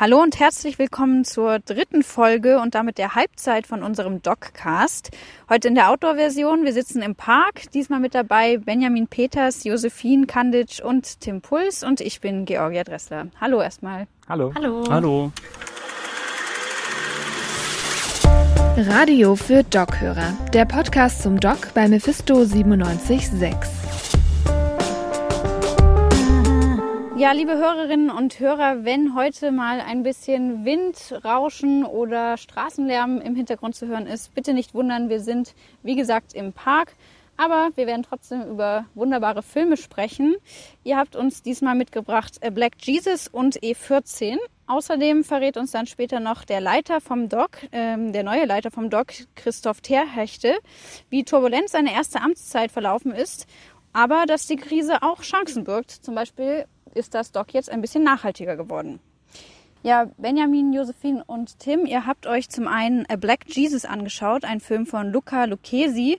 [0.00, 5.10] Hallo und herzlich willkommen zur dritten Folge und damit der Halbzeit von unserem Doccast.
[5.50, 6.64] Heute in der Outdoor-Version.
[6.64, 7.70] Wir sitzen im Park.
[7.74, 13.26] Diesmal mit dabei Benjamin Peters, Josephine Kanditsch und Tim Puls und ich bin Georgia Dressler.
[13.42, 14.06] Hallo erstmal.
[14.26, 14.54] Hallo.
[14.54, 14.84] Hallo.
[14.88, 15.32] Hallo.
[18.78, 20.32] Radio für Doc-Hörer.
[20.54, 24.09] Der Podcast zum Doc bei Mephisto 976.
[27.20, 33.34] Ja, liebe Hörerinnen und Hörer, wenn heute mal ein bisschen Wind, Rauschen oder Straßenlärm im
[33.34, 35.10] Hintergrund zu hören ist, bitte nicht wundern.
[35.10, 36.94] Wir sind, wie gesagt, im Park.
[37.36, 40.34] Aber wir werden trotzdem über wunderbare Filme sprechen.
[40.82, 44.38] Ihr habt uns diesmal mitgebracht Black Jesus und E14.
[44.66, 48.88] Außerdem verrät uns dann später noch der Leiter vom Doc, ähm, der neue Leiter vom
[48.88, 50.54] Doc, Christoph Terhechte,
[51.08, 53.46] wie turbulent seine erste Amtszeit verlaufen ist,
[53.92, 55.90] aber dass die Krise auch Chancen birgt.
[55.90, 59.00] Zum Beispiel ist das Doc jetzt ein bisschen nachhaltiger geworden.
[59.82, 64.60] Ja, Benjamin, Josephine und Tim, ihr habt euch zum einen A Black Jesus angeschaut, ein
[64.60, 66.18] Film von Luca Lucchesi.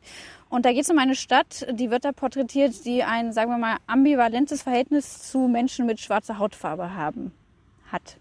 [0.49, 3.59] Und da geht es um eine Stadt, die wird da porträtiert, die ein, sagen wir
[3.59, 7.31] mal, ambivalentes Verhältnis zu Menschen mit schwarzer Hautfarbe haben,
[7.91, 8.17] hat.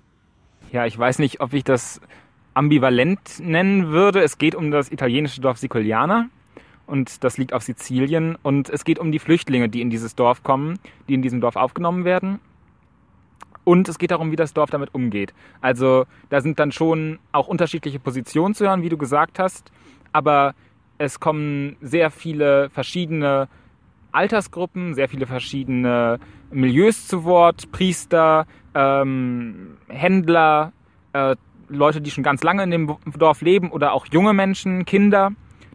[0.72, 2.00] Ja, ich weiß nicht, ob ich das
[2.52, 4.20] ambivalent nennen würde.
[4.22, 6.28] Es geht um das italienische Dorf Siculiana
[6.90, 8.36] und das liegt auf Sizilien.
[8.42, 11.56] Und es geht um die Flüchtlinge, die in dieses Dorf kommen, die in diesem Dorf
[11.56, 12.40] aufgenommen werden.
[13.64, 15.32] Und es geht darum, wie das Dorf damit umgeht.
[15.60, 19.70] Also da sind dann schon auch unterschiedliche Positionen zu hören, wie du gesagt hast.
[20.12, 20.54] Aber
[20.98, 23.48] es kommen sehr viele verschiedene
[24.12, 26.18] Altersgruppen, sehr viele verschiedene
[26.50, 30.72] Milieus zu Wort, Priester, ähm, Händler,
[31.12, 31.36] äh,
[31.68, 35.30] Leute, die schon ganz lange in dem Dorf leben oder auch junge Menschen, Kinder,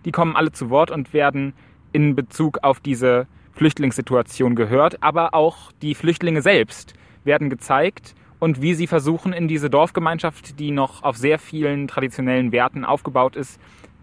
[0.06, 1.54] die kommen alle zu Wort und werden
[1.92, 8.74] in Bezug auf diese Flüchtlingssituation gehört, aber auch die Flüchtlinge selbst werden gezeigt und wie
[8.74, 13.60] sie versuchen, in diese Dorfgemeinschaft, die noch auf sehr vielen traditionellen Werten aufgebaut ist,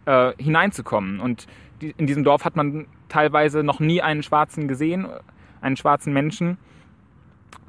[0.07, 1.21] äh, hineinzukommen.
[1.21, 1.47] Und
[1.81, 5.07] die, in diesem Dorf hat man teilweise noch nie einen Schwarzen gesehen,
[5.61, 6.57] einen schwarzen Menschen.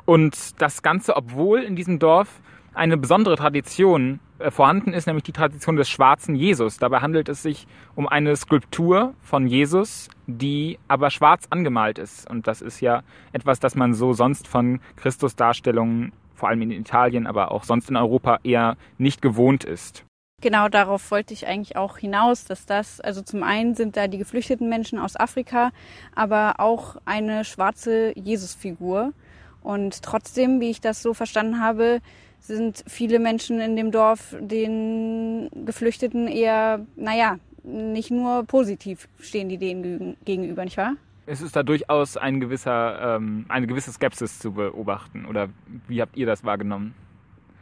[0.05, 2.41] Und das Ganze, obwohl in diesem Dorf
[2.73, 6.78] eine besondere Tradition äh, vorhanden ist, nämlich die Tradition des schwarzen Jesus.
[6.78, 12.29] Dabei handelt es sich um eine Skulptur von Jesus, die aber schwarz angemalt ist.
[12.29, 17.28] Und das ist ja etwas, das man so sonst von Christusdarstellungen, vor allem in Italien,
[17.28, 20.05] aber auch sonst in Europa eher nicht gewohnt ist.
[20.41, 24.17] Genau darauf wollte ich eigentlich auch hinaus, dass das, also zum einen sind da die
[24.17, 25.72] geflüchteten Menschen aus Afrika,
[26.16, 29.13] aber auch eine schwarze Jesusfigur.
[29.61, 32.01] Und trotzdem, wie ich das so verstanden habe,
[32.43, 39.57] sind viele Menschen in dem Dorf den Geflüchteten eher, naja, nicht nur positiv stehen die
[39.57, 40.93] denen gegenüber, nicht wahr?
[41.25, 45.25] Es ist da durchaus ein gewisser, ähm, eine gewisse Skepsis zu beobachten.
[45.25, 45.47] Oder
[45.87, 46.93] wie habt ihr das wahrgenommen?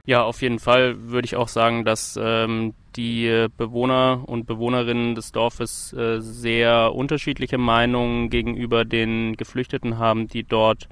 [0.07, 5.31] Ja, auf jeden Fall würde ich auch sagen, dass ähm, die Bewohner und Bewohnerinnen des
[5.31, 10.89] Dorfes äh, sehr unterschiedliche Meinungen gegenüber den Geflüchteten haben, die dort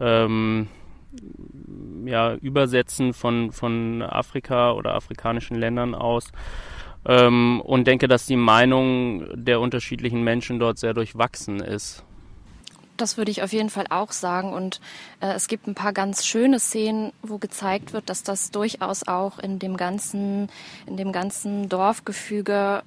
[0.00, 0.66] ähm,
[2.06, 6.30] ja, Übersetzen von, von Afrika oder afrikanischen Ländern aus.
[7.04, 12.04] Ähm, und denke, dass die Meinung der unterschiedlichen Menschen dort sehr durchwachsen ist.
[12.96, 14.52] Das würde ich auf jeden Fall auch sagen.
[14.52, 14.80] Und
[15.20, 19.38] äh, es gibt ein paar ganz schöne Szenen, wo gezeigt wird, dass das durchaus auch
[19.38, 20.48] in dem ganzen,
[20.86, 22.82] in dem ganzen Dorfgefüge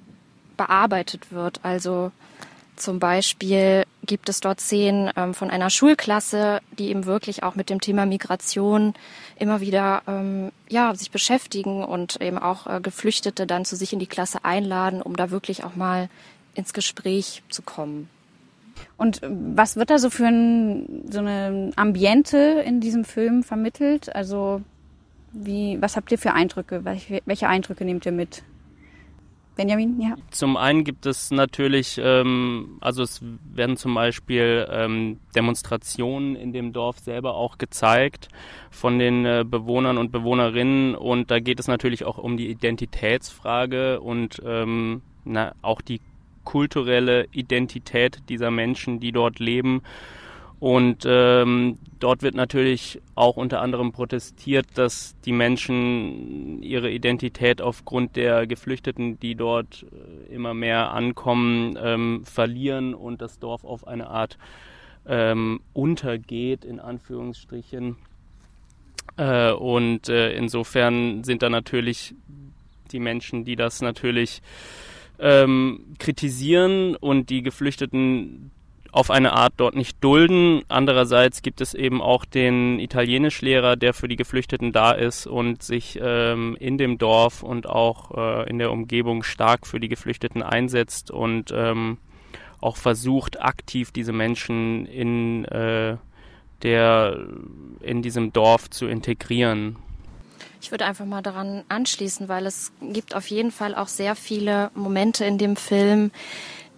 [0.56, 1.60] bearbeitet wird.
[1.62, 2.12] Also
[2.76, 7.70] zum Beispiel gibt es dort Szenen ähm, von einer Schulklasse, die eben wirklich auch mit
[7.70, 8.94] dem Thema Migration
[9.38, 13.98] immer wieder ähm, ja, sich beschäftigen und eben auch äh, Geflüchtete dann zu sich in
[13.98, 16.08] die Klasse einladen, um da wirklich auch mal
[16.54, 18.08] ins Gespräch zu kommen.
[18.96, 24.14] Und was wird da so für ein, so eine Ambiente in diesem Film vermittelt?
[24.14, 24.62] Also
[25.32, 26.84] wie, was habt ihr für Eindrücke?
[26.84, 28.42] Welche, welche Eindrücke nehmt ihr mit?
[29.56, 30.16] Benjamin, ja.
[30.30, 33.22] Zum einen gibt es natürlich, ähm, also es
[33.54, 38.28] werden zum Beispiel ähm, Demonstrationen in dem Dorf selber auch gezeigt
[38.70, 44.00] von den äh, Bewohnern und Bewohnerinnen und da geht es natürlich auch um die Identitätsfrage
[44.00, 46.00] und ähm, na, auch die
[46.44, 49.82] kulturelle Identität dieser Menschen, die dort leben
[50.58, 58.16] und ähm, dort wird natürlich auch unter anderem protestiert, dass die Menschen ihre Identität aufgrund
[58.16, 59.84] der Geflüchteten, die dort
[60.30, 64.38] äh, immer mehr ankommen, ähm, verlieren und das Dorf auf eine Art
[65.06, 67.96] ähm, untergeht, in Anführungsstrichen.
[69.18, 72.14] Äh, und äh, insofern sind da natürlich
[72.92, 74.40] die Menschen, die das natürlich
[75.18, 78.50] ähm, kritisieren und die Geflüchteten
[78.92, 80.62] auf eine Art dort nicht dulden.
[80.68, 85.98] Andererseits gibt es eben auch den Italienischlehrer, der für die Geflüchteten da ist und sich
[86.02, 91.10] ähm, in dem Dorf und auch äh, in der Umgebung stark für die Geflüchteten einsetzt
[91.10, 91.98] und ähm,
[92.60, 95.96] auch versucht, aktiv diese Menschen in äh,
[96.62, 97.26] der
[97.80, 99.76] in diesem Dorf zu integrieren.
[100.60, 104.70] Ich würde einfach mal daran anschließen, weil es gibt auf jeden Fall auch sehr viele
[104.74, 106.10] Momente in dem Film,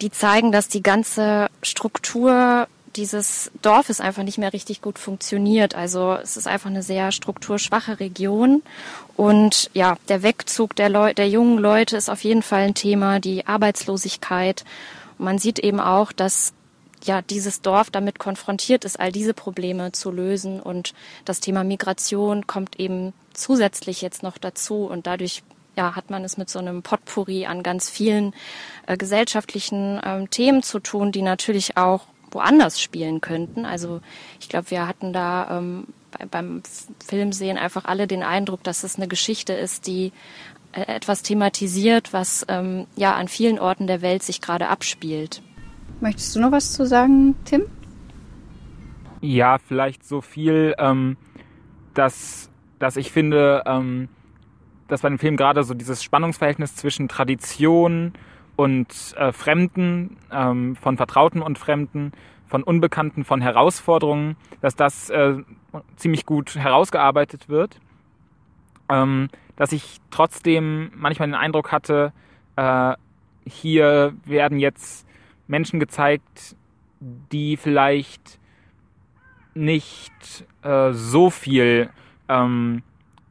[0.01, 5.75] die zeigen, dass die ganze Struktur dieses Dorfes einfach nicht mehr richtig gut funktioniert.
[5.75, 8.63] Also es ist einfach eine sehr strukturschwache Region.
[9.17, 13.21] Und ja, der Wegzug der, Leu der jungen Leute ist auf jeden Fall ein Thema,
[13.21, 14.65] die Arbeitslosigkeit.
[15.19, 16.53] Und man sieht eben auch, dass
[17.05, 20.61] ja, dieses Dorf damit konfrontiert ist, all diese Probleme zu lösen.
[20.61, 24.87] Und das Thema Migration kommt eben zusätzlich jetzt noch dazu.
[24.87, 25.43] Und dadurch
[25.79, 28.35] ja, hat man es mit so einem Potpourri an ganz vielen
[28.87, 33.65] äh, gesellschaftlichen ähm, Themen zu tun, die natürlich auch woanders spielen könnten.
[33.65, 34.01] Also
[34.41, 36.63] ich glaube, wir hatten da ähm, bei, beim
[37.07, 40.13] Filmsehen einfach alle den Eindruck, dass es eine Geschichte ist, die
[40.73, 45.43] äh, etwas thematisiert, was ähm, ja an vielen Orten der Welt sich gerade abspielt.
[46.01, 47.63] Möchtest du noch was zu sagen, Tim?
[49.21, 51.17] Ja, vielleicht so viel, ähm,
[51.95, 54.09] dass, dass ich finde, ähm,
[54.89, 58.15] dass bei dem Film gerade so dieses Spannungsverhältnis zwischen Tradition
[58.57, 62.13] und äh, Fremden, ähm, von Vertrauten und Fremden,
[62.47, 65.35] von Unbekannten, von Herausforderungen, dass das äh,
[65.97, 67.79] ziemlich gut herausgearbeitet wird.
[68.89, 72.13] Ähm, dass ich trotzdem manchmal den Eindruck hatte,
[72.57, 72.95] äh,
[73.45, 75.07] hier werden jetzt
[75.47, 76.57] Menschen gezeigt,
[77.01, 78.39] die vielleicht
[79.55, 81.91] nicht äh, so viel
[82.29, 82.83] ähm,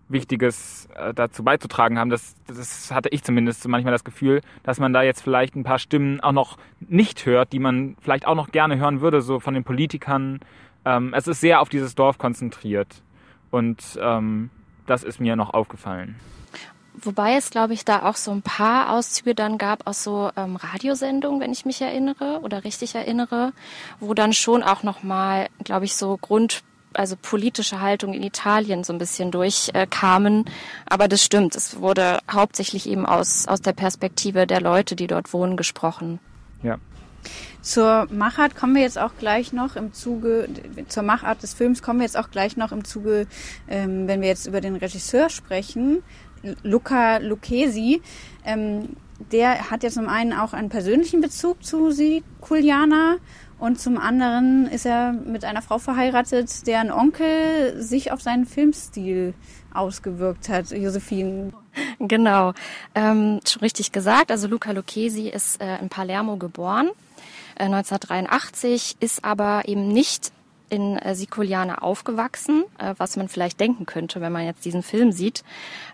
[0.09, 2.09] Wichtiges äh, dazu beizutragen haben.
[2.09, 5.79] Das, das hatte ich zumindest manchmal das Gefühl, dass man da jetzt vielleicht ein paar
[5.79, 9.53] Stimmen auch noch nicht hört, die man vielleicht auch noch gerne hören würde, so von
[9.53, 10.39] den Politikern.
[10.85, 13.01] Ähm, es ist sehr auf dieses Dorf konzentriert
[13.51, 14.49] und ähm,
[14.85, 16.15] das ist mir noch aufgefallen.
[16.99, 20.55] Wobei es, glaube ich, da auch so ein paar Auszüge dann gab aus so ähm,
[20.55, 23.53] Radiosendungen, wenn ich mich erinnere oder richtig erinnere,
[23.99, 26.63] wo dann schon auch nochmal, glaube ich, so Grund
[26.97, 30.45] also politische Haltung in Italien so ein bisschen durchkamen.
[30.45, 30.51] Äh,
[30.85, 35.33] Aber das stimmt, es wurde hauptsächlich eben aus, aus der Perspektive der Leute, die dort
[35.33, 36.19] wohnen, gesprochen.
[36.63, 36.77] Ja.
[37.61, 40.47] Zur Machart kommen wir jetzt auch gleich noch im Zuge,
[40.87, 43.27] zur Machart des Films kommen wir jetzt auch gleich noch im Zuge,
[43.67, 46.03] ähm, wenn wir jetzt über den Regisseur sprechen,
[46.63, 48.01] Luca Lucchesi.
[48.45, 48.89] Ähm,
[49.31, 53.17] der hat ja zum einen auch einen persönlichen Bezug zu Siciliana
[53.59, 59.33] und zum anderen ist er mit einer Frau verheiratet, deren Onkel sich auf seinen Filmstil
[59.73, 61.51] ausgewirkt hat, Josephine.
[61.99, 62.53] Genau,
[62.95, 64.31] ähm, schon richtig gesagt.
[64.31, 66.89] Also Luca Lucchesi ist äh, in Palermo geboren,
[67.55, 70.31] äh, 1983, ist aber eben nicht
[70.69, 75.11] in äh, Siciliana aufgewachsen, äh, was man vielleicht denken könnte, wenn man jetzt diesen Film
[75.11, 75.43] sieht,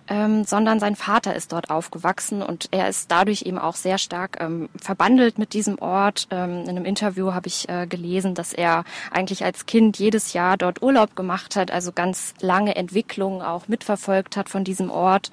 [0.08, 4.38] ähm, sondern sein Vater ist dort aufgewachsen und er ist dadurch eben auch sehr stark
[4.40, 6.28] ähm, verbandelt mit diesem Ort.
[6.31, 10.58] Ähm, in einem Interview habe ich äh, gelesen, dass er eigentlich als Kind jedes Jahr
[10.58, 15.31] dort Urlaub gemacht hat, also ganz lange Entwicklungen auch mitverfolgt hat von diesem Ort.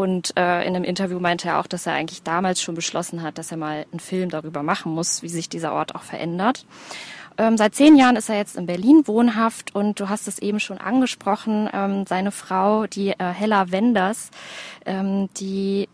[0.00, 3.36] Und äh, in einem Interview meinte er auch, dass er eigentlich damals schon beschlossen hat,
[3.36, 6.64] dass er mal einen Film darüber machen muss, wie sich dieser Ort auch verändert.
[7.38, 10.60] Ähm, seit zehn Jahren ist er jetzt in Berlin wohnhaft und du hast es eben
[10.60, 14.30] schon angesprochen, ähm, seine Frau, die äh, Hella Wenders,
[14.84, 15.88] ähm, die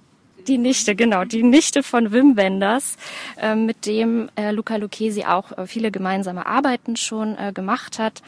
[0.47, 2.97] die Nichte, genau, die Nichte von Wim Wenders,
[3.41, 8.23] äh, mit dem äh, Luca Lucchesi auch äh, viele gemeinsame Arbeiten schon äh, gemacht hat.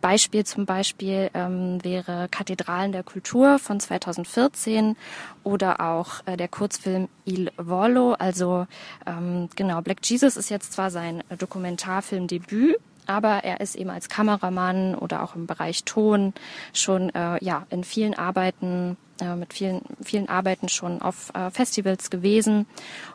[0.00, 4.96] Beispiel zum Beispiel ähm, wäre Kathedralen der Kultur von 2014
[5.44, 8.14] oder auch äh, der Kurzfilm Il Volo.
[8.14, 8.66] Also
[9.06, 12.76] ähm, genau, Black Jesus ist jetzt zwar sein Dokumentarfilmdebüt,
[13.06, 16.32] aber er ist eben als Kameramann oder auch im Bereich Ton
[16.72, 22.10] schon äh, ja in vielen Arbeiten äh, mit vielen vielen Arbeiten schon auf äh, Festivals
[22.10, 22.66] gewesen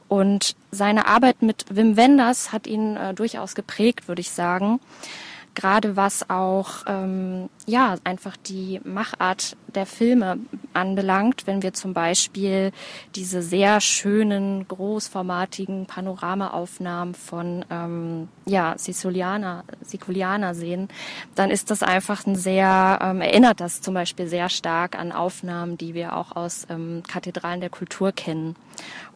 [0.08, 4.80] und seine Arbeit mit Wim Wenders hat ihn äh, durchaus geprägt, würde ich sagen
[5.56, 10.38] gerade was auch ähm, ja einfach die Machart der Filme
[10.74, 12.72] anbelangt, wenn wir zum Beispiel
[13.16, 20.90] diese sehr schönen großformatigen Panoramaaufnahmen von ähm, ja Siciliana, Siciliana sehen,
[21.36, 25.78] dann ist das einfach ein sehr ähm, erinnert das zum Beispiel sehr stark an Aufnahmen,
[25.78, 28.56] die wir auch aus ähm, Kathedralen der Kultur kennen.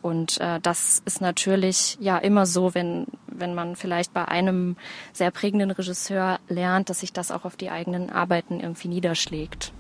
[0.02, 4.78] Und äh, das ist natürlich ja immer so, wenn, wenn man vielleicht bei einem
[5.12, 9.74] sehr prägenden Regisseur lernt, dass sich das auch auf die eigenen Arbeiten irgendwie niederschlägt.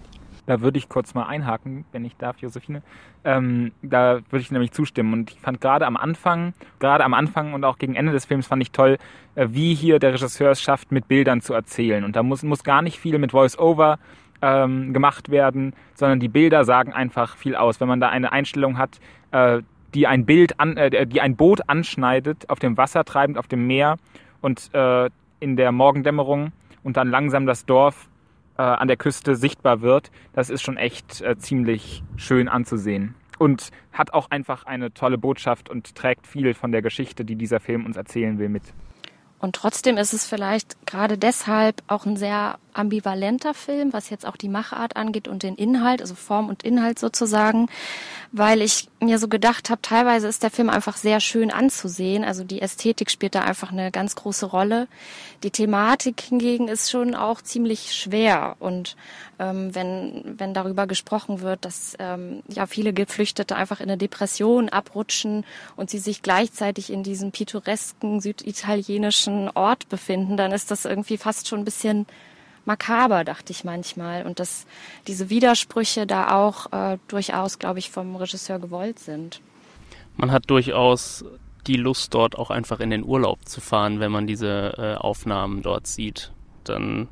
[0.45, 2.81] Da würde ich kurz mal einhaken, wenn ich darf, Josephine.
[3.23, 5.13] Ähm, da würde ich nämlich zustimmen.
[5.13, 8.47] Und ich fand gerade am Anfang, gerade am Anfang und auch gegen Ende des Films
[8.47, 8.97] fand ich toll,
[9.35, 12.03] äh, wie hier der Regisseur es schafft, mit Bildern zu erzählen.
[12.03, 13.99] Und da muss, muss gar nicht viel mit Voice-Over
[14.41, 17.79] ähm, gemacht werden, sondern die Bilder sagen einfach viel aus.
[17.79, 18.99] Wenn man da eine Einstellung hat,
[19.31, 19.61] äh,
[19.93, 23.67] die ein Bild an, äh, die ein Boot anschneidet, auf dem Wasser treibend, auf dem
[23.67, 23.97] Meer
[24.41, 26.51] und äh, in der Morgendämmerung
[26.83, 28.09] und dann langsam das Dorf
[28.59, 33.15] äh, an der Küste sichtbar wird, das ist schon echt äh, ziemlich schön anzusehen.
[33.37, 37.61] Und hat auch einfach eine tolle Botschaft und trägt viel von der Geschichte, die dieser
[37.61, 38.63] Film uns erzählen will, mit.
[39.39, 44.37] Und trotzdem ist es vielleicht gerade deshalb auch ein sehr ambivalenter Film, was jetzt auch
[44.37, 47.67] die Machart angeht und den Inhalt, also Form und Inhalt sozusagen,
[48.31, 52.23] weil ich mir so gedacht habe, teilweise ist der Film einfach sehr schön anzusehen.
[52.23, 54.87] Also die Ästhetik spielt da einfach eine ganz große Rolle.
[55.43, 58.55] Die Thematik hingegen ist schon auch ziemlich schwer.
[58.59, 58.95] Und
[59.39, 64.69] ähm, wenn, wenn darüber gesprochen wird, dass ähm, ja viele Geflüchtete einfach in eine Depression
[64.69, 65.43] abrutschen
[65.75, 71.47] und sie sich gleichzeitig in diesem pittoresken süditalienischen Ort befinden, dann ist das irgendwie fast
[71.47, 72.05] schon ein bisschen
[72.65, 74.25] makaber, dachte ich manchmal.
[74.25, 74.65] Und dass
[75.07, 79.41] diese Widersprüche da auch äh, durchaus, glaube ich, vom Regisseur gewollt sind.
[80.17, 81.23] Man hat durchaus
[81.67, 85.61] die Lust, dort auch einfach in den Urlaub zu fahren, wenn man diese äh, Aufnahmen
[85.61, 86.31] dort sieht.
[86.63, 87.07] Dann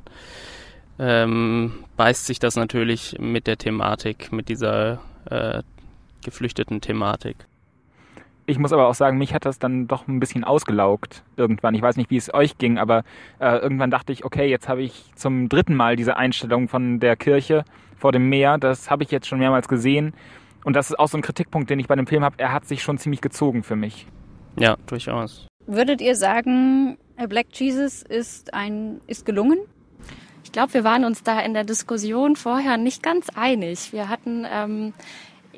[0.98, 5.00] ähm, beißt sich das natürlich mit der Thematik, mit dieser
[5.30, 5.62] äh,
[6.24, 7.36] geflüchteten Thematik.
[8.48, 11.74] Ich muss aber auch sagen, mich hat das dann doch ein bisschen ausgelaugt irgendwann.
[11.74, 13.04] Ich weiß nicht, wie es euch ging, aber
[13.40, 17.14] äh, irgendwann dachte ich, okay, jetzt habe ich zum dritten Mal diese Einstellung von der
[17.14, 17.64] Kirche
[17.98, 18.56] vor dem Meer.
[18.56, 20.14] Das habe ich jetzt schon mehrmals gesehen.
[20.64, 22.36] Und das ist auch so ein Kritikpunkt, den ich bei dem Film habe.
[22.38, 24.06] Er hat sich schon ziemlich gezogen für mich.
[24.58, 25.46] Ja, durchaus.
[25.66, 26.96] Würdet ihr sagen,
[27.28, 29.58] Black Jesus ist ein ist gelungen?
[30.42, 33.92] Ich glaube, wir waren uns da in der Diskussion vorher nicht ganz einig.
[33.92, 34.94] Wir hatten ähm,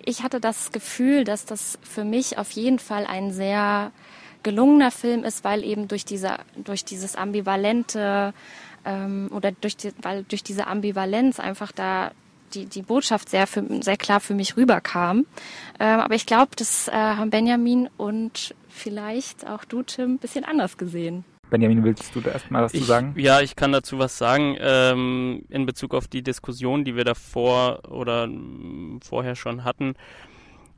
[0.04, 3.92] ich hatte das Gefühl, dass das für mich auf jeden Fall ein sehr
[4.42, 8.32] gelungener Film ist, weil eben durch diese, durch dieses ambivalente
[8.84, 12.12] ähm, oder durch die, weil durch diese Ambivalenz einfach da
[12.54, 15.26] die, die Botschaft sehr, für, sehr klar für mich rüberkam.
[15.78, 20.76] Ähm, aber ich glaube, das äh, haben Benjamin und vielleicht auch du, Tim, bisschen anders
[20.76, 21.24] gesehen.
[21.50, 23.14] Benjamin, willst du da erstmal was ich, zu sagen?
[23.16, 27.90] Ja, ich kann dazu was sagen ähm, in Bezug auf die Diskussion, die wir davor
[27.90, 28.28] oder
[29.02, 29.94] vorher schon hatten.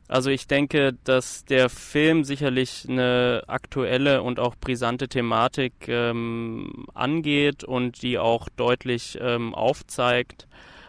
[0.09, 7.65] Also ich denke, dass der Film sicherlich eine aktuelle und auch brisante Thematik ähm, angeht
[7.65, 10.49] und die auch deutlich ähm, aufzeigt.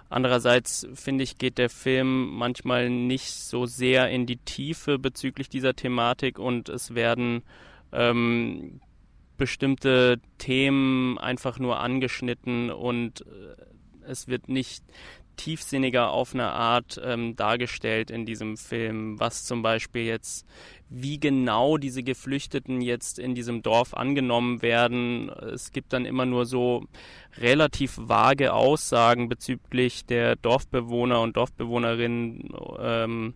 [0.10, 5.74] Andererseits finde ich, geht der Film manchmal nicht so sehr in die Tiefe bezüglich dieser
[5.74, 7.44] Thematik und es werden
[7.94, 8.82] ähm,
[9.38, 13.56] bestimmte Themen einfach nur angeschnitten und äh,
[14.06, 14.84] es wird nicht
[15.36, 20.46] tiefsinniger auf eine Art ähm, dargestellt in diesem Film, was zum Beispiel jetzt,
[20.90, 25.30] wie genau diese Geflüchteten jetzt in diesem Dorf angenommen werden.
[25.30, 26.86] Es gibt dann immer nur so
[27.38, 32.54] relativ vage Aussagen bezüglich der Dorfbewohner und Dorfbewohnerinnen.
[32.80, 33.34] Ähm,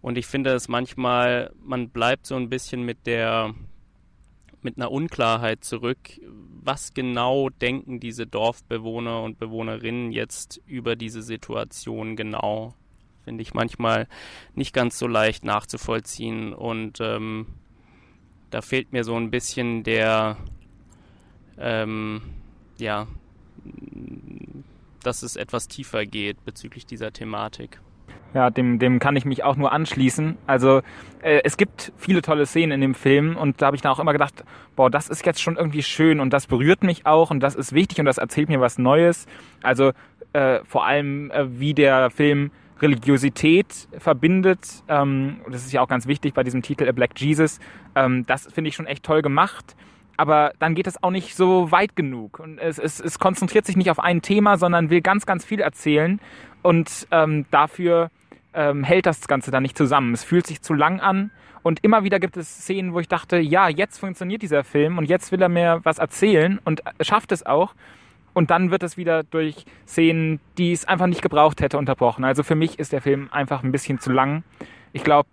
[0.00, 3.54] und ich finde es manchmal, man bleibt so ein bisschen mit der
[4.64, 5.98] mit einer Unklarheit zurück.
[6.62, 12.74] Was genau denken diese Dorfbewohner und Bewohnerinnen jetzt über diese Situation genau?
[13.24, 14.08] Finde ich manchmal
[14.54, 17.46] nicht ganz so leicht nachzuvollziehen und ähm,
[18.50, 20.36] da fehlt mir so ein bisschen der,
[21.58, 22.22] ähm,
[22.78, 23.06] ja,
[25.02, 27.80] dass es etwas tiefer geht bezüglich dieser Thematik.
[28.34, 30.36] Ja, dem, dem kann ich mich auch nur anschließen.
[30.46, 30.82] Also
[31.22, 34.00] äh, es gibt viele tolle Szenen in dem Film und da habe ich dann auch
[34.00, 34.44] immer gedacht,
[34.76, 37.72] boah, das ist jetzt schon irgendwie schön und das berührt mich auch und das ist
[37.72, 39.26] wichtig und das erzählt mir was Neues.
[39.62, 39.92] Also
[40.34, 44.82] äh, vor allem, äh, wie der Film Religiosität verbindet.
[44.88, 47.58] Ähm, das ist ja auch ganz wichtig bei diesem Titel A Black Jesus.
[47.94, 49.76] Ähm, das finde ich schon echt toll gemacht.
[50.16, 52.40] Aber dann geht es auch nicht so weit genug.
[52.40, 55.60] Und es, es, es konzentriert sich nicht auf ein Thema, sondern will ganz, ganz viel
[55.60, 56.20] erzählen.
[56.62, 58.10] Und ähm, dafür
[58.54, 60.14] ähm, hält das Ganze dann nicht zusammen.
[60.14, 61.30] Es fühlt sich zu lang an.
[61.62, 65.04] Und immer wieder gibt es Szenen, wo ich dachte, ja, jetzt funktioniert dieser Film und
[65.06, 67.74] jetzt will er mir was erzählen und schafft es auch.
[68.32, 72.24] Und dann wird es wieder durch Szenen, die es einfach nicht gebraucht hätte, unterbrochen.
[72.24, 74.44] Also für mich ist der Film einfach ein bisschen zu lang.
[74.92, 75.28] Ich glaube,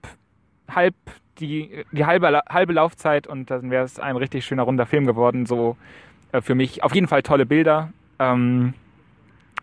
[0.69, 0.95] halb
[1.39, 5.45] die, die halbe, halbe Laufzeit und dann wäre es ein richtig schöner runder Film geworden.
[5.45, 5.77] So
[6.31, 7.91] äh, für mich auf jeden Fall tolle Bilder.
[8.19, 8.73] Ähm,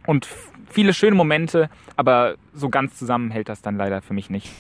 [0.07, 0.29] und
[0.71, 4.51] viele schöne Momente, aber so ganz zusammen hält das dann leider für mich nicht.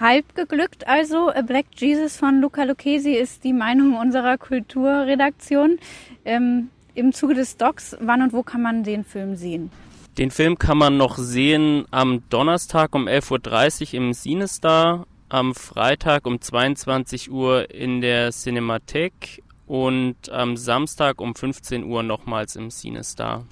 [0.00, 1.30] Halb geglückt also.
[1.30, 5.78] A Black Jesus von Luca Lucchesi ist die Meinung unserer Kulturredaktion.
[6.24, 9.70] Ähm, Im Zuge des Docs, wann und wo kann man den Film sehen?
[10.18, 16.26] Den Film kann man noch sehen am Donnerstag um 11.30 Uhr im Cinestar, am Freitag
[16.26, 23.46] um 22 Uhr in der Cinemathek und am Samstag um 15 Uhr nochmals im Cinestar.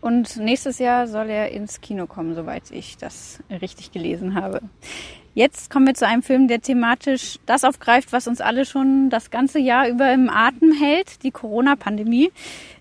[0.00, 4.60] Und nächstes Jahr soll er ins Kino kommen, soweit ich das richtig gelesen habe.
[5.34, 9.30] Jetzt kommen wir zu einem Film, der thematisch das aufgreift, was uns alle schon das
[9.30, 12.32] ganze Jahr über im Atem hält, die Corona-Pandemie.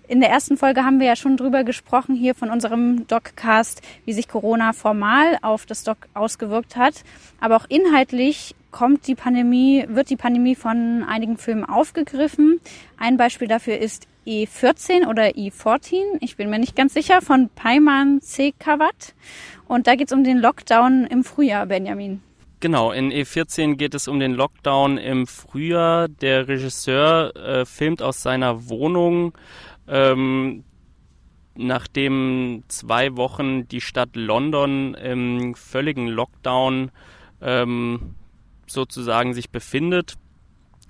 [0.07, 4.13] In der ersten Folge haben wir ja schon drüber gesprochen, hier von unserem Doccast, wie
[4.13, 7.03] sich Corona formal auf das Doc ausgewirkt hat.
[7.41, 12.61] Aber auch inhaltlich kommt die Pandemie, wird die Pandemie von einigen Filmen aufgegriffen.
[12.95, 18.19] Ein Beispiel dafür ist E14 oder E14, ich bin mir nicht ganz sicher, von Paiman
[18.21, 19.15] Sekawat.
[19.67, 22.21] Und da geht es um den Lockdown im Frühjahr, Benjamin.
[22.59, 26.07] Genau, in E14 geht es um den Lockdown im Frühjahr.
[26.07, 29.35] Der Regisseur äh, filmt aus seiner Wohnung,
[29.87, 30.65] ähm,
[31.55, 36.91] nachdem zwei Wochen die Stadt London im völligen Lockdown
[37.41, 38.13] ähm,
[38.69, 40.15] sozusagen sich befindet.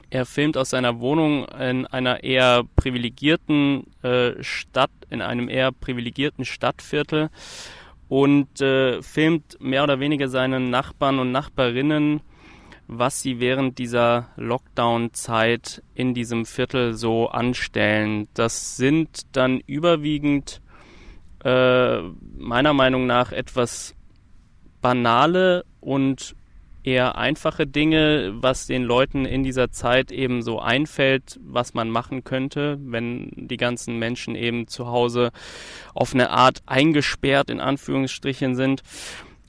[0.09, 6.45] Er filmt aus seiner Wohnung in einer eher privilegierten äh, Stadt, in einem eher privilegierten
[6.45, 7.29] Stadtviertel
[8.07, 12.21] und äh, filmt mehr oder weniger seinen Nachbarn und Nachbarinnen,
[12.87, 18.29] was sie während dieser Lockdown-Zeit in diesem Viertel so anstellen.
[18.33, 20.61] Das sind dann überwiegend
[21.43, 22.01] äh,
[22.37, 23.93] meiner Meinung nach etwas
[24.81, 26.36] banale und
[26.87, 32.23] eher einfache Dinge, was den Leuten in dieser Zeit eben so einfällt, was man machen
[32.23, 35.31] könnte, wenn die ganzen Menschen eben zu Hause
[35.93, 38.83] auf eine Art eingesperrt in Anführungsstrichen sind.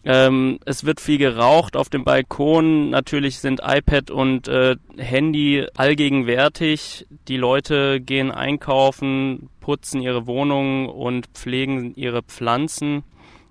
[0.04, 2.90] Ähm, es wird viel geraucht auf dem Balkon.
[2.90, 7.06] Natürlich sind iPad und äh, Handy allgegenwärtig.
[7.28, 13.04] Die Leute gehen einkaufen, putzen ihre Wohnungen und pflegen ihre Pflanzen,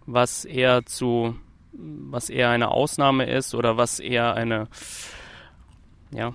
[0.06, 1.36] was eher zu
[1.78, 4.68] was eher eine Ausnahme ist oder was eher eine,
[6.12, 6.34] ja.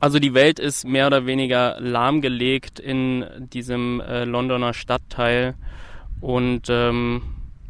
[0.00, 5.54] Also die Welt ist mehr oder weniger lahmgelegt in diesem äh, Londoner Stadtteil
[6.20, 7.22] und ähm,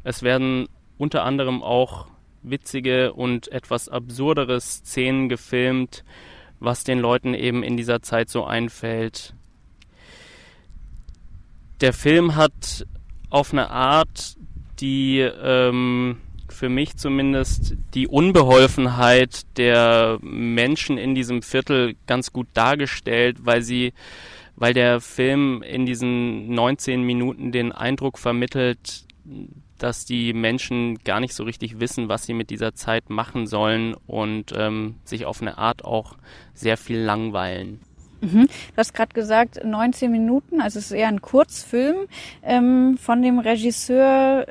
[0.05, 2.07] es werden unter anderem auch
[2.43, 6.05] witzige und etwas absurdere Szenen gefilmt,
[6.61, 9.35] was den Leuten eben in dieser Zeit so einfällt.
[11.81, 12.87] Der Film hat
[13.31, 14.37] auf eine Art,
[14.81, 16.19] die ähm,
[16.53, 23.93] für mich zumindest die Unbeholfenheit der Menschen in diesem Viertel ganz gut dargestellt, weil sie,
[24.57, 29.05] weil der Film in diesen 19 Minuten den Eindruck vermittelt,
[29.79, 33.95] dass die Menschen gar nicht so richtig wissen, was sie mit dieser Zeit machen sollen
[34.07, 36.17] und ähm, sich auf eine Art auch
[36.55, 37.81] sehr viel langweilen.
[38.21, 38.47] Mhm.
[38.47, 42.07] Du hast gerade gesagt, 19 Minuten, also es ist eher ein Kurzfilm
[42.43, 44.47] ähm, von dem Regisseur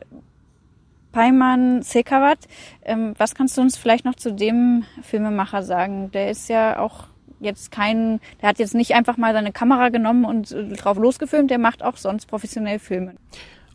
[1.12, 2.40] Paiman Sekawat.
[2.84, 6.12] Ähm, was kannst du uns vielleicht noch zu dem Filmemacher sagen?
[6.12, 7.06] Der ist ja auch
[7.40, 11.52] jetzt kein, der hat jetzt nicht einfach mal seine Kamera genommen und äh, drauf losgefilmt,
[11.52, 13.16] der macht auch sonst professionell Filme.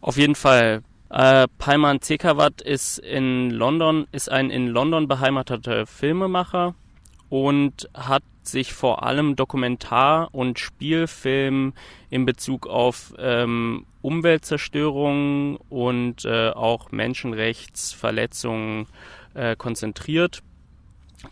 [0.01, 0.83] Auf jeden Fall.
[1.11, 6.75] Äh, Paiman Sekawat ist in London, ist ein in London beheimateter Filmemacher
[7.29, 11.75] und hat sich vor allem Dokumentar- und Spielfilm
[12.11, 18.87] in Bezug auf ähm, Umweltzerstörung und äh, auch Menschenrechtsverletzungen
[19.35, 20.43] äh, konzentriert.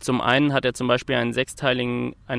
[0.01, 1.33] Zum einen hat er zum Beispiel eine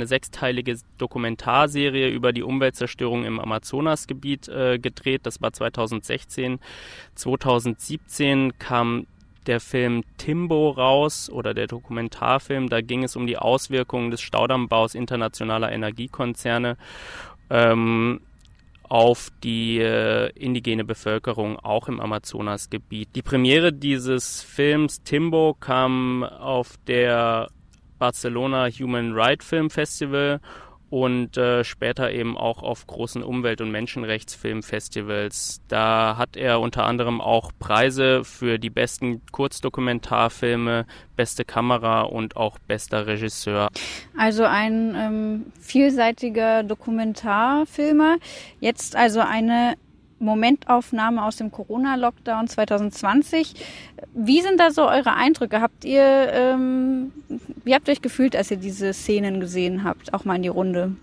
[0.07, 5.21] sechsteilige Dokumentarserie über die Umweltzerstörung im Amazonasgebiet äh, gedreht.
[5.25, 6.59] Das war 2016.
[7.15, 9.07] 2017 kam
[9.47, 12.69] der Film Timbo raus oder der Dokumentarfilm.
[12.69, 16.77] Da ging es um die Auswirkungen des Staudammbaus internationaler Energiekonzerne
[17.49, 18.21] ähm,
[18.83, 23.09] auf die äh, indigene Bevölkerung auch im Amazonasgebiet.
[23.15, 27.49] Die Premiere dieses Films Timbo kam auf der
[27.97, 30.39] Barcelona Human Rights Film Festival
[30.89, 35.61] und äh, später eben auch auf großen Umwelt- und Menschenrechtsfilmfestivals.
[35.67, 42.59] Da hat er unter anderem auch Preise für die besten Kurzdokumentarfilme, beste Kamera und auch
[42.59, 43.69] bester Regisseur.
[44.17, 48.17] Also ein ähm, vielseitiger Dokumentarfilmer.
[48.59, 49.75] Jetzt also eine
[50.19, 53.53] Momentaufnahme aus dem Corona-Lockdown 2020.
[54.13, 55.61] Wie sind da so eure Eindrücke?
[55.61, 57.11] Habt ihr, ähm,
[57.63, 60.13] wie habt ihr euch gefühlt, als ihr diese Szenen gesehen habt?
[60.13, 60.95] Auch mal in die Runde.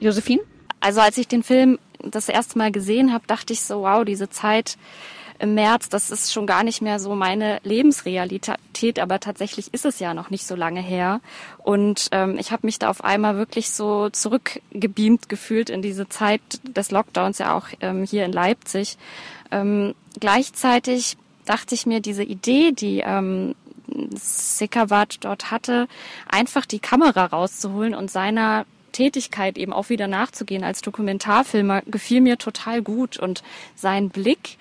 [0.00, 0.42] Josephine?
[0.80, 4.28] Also als ich den Film das erste Mal gesehen habe, dachte ich so, wow, diese
[4.28, 4.76] Zeit
[5.38, 9.98] im März, das ist schon gar nicht mehr so meine Lebensrealität, aber tatsächlich ist es
[9.98, 11.20] ja noch nicht so lange her.
[11.58, 16.40] Und ähm, ich habe mich da auf einmal wirklich so zurückgebeamt gefühlt in diese Zeit
[16.64, 18.98] des Lockdowns, ja auch ähm, hier in Leipzig.
[19.50, 23.54] Ähm, gleichzeitig dachte ich mir, diese Idee, die ähm,
[24.14, 25.88] Sekavat dort hatte,
[26.28, 32.38] einfach die Kamera rauszuholen und seiner Tätigkeit eben auch wieder nachzugehen als Dokumentarfilmer, gefiel mir
[32.38, 33.18] total gut.
[33.18, 33.42] Und
[33.74, 34.56] sein Blick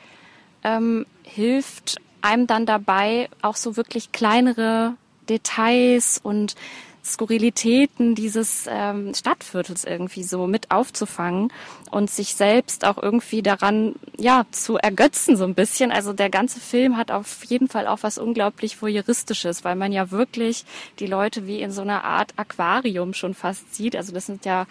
[0.66, 4.96] ähm, hilft einem dann dabei, auch so wirklich kleinere
[5.30, 6.56] Details und
[7.04, 11.54] Skurrilitäten dieses ähm, Stadtviertels irgendwie so mit aufzufangen
[11.92, 15.92] und sich selbst auch irgendwie daran ja zu ergötzen so ein bisschen.
[15.92, 20.10] Also der ganze Film hat auf jeden Fall auch was unglaublich voyeuristisches, weil man ja
[20.10, 20.66] wirklich
[20.98, 23.96] die Leute wie in so einer Art Aquarium schon fast sieht.
[23.96, 24.66] Also das sind ja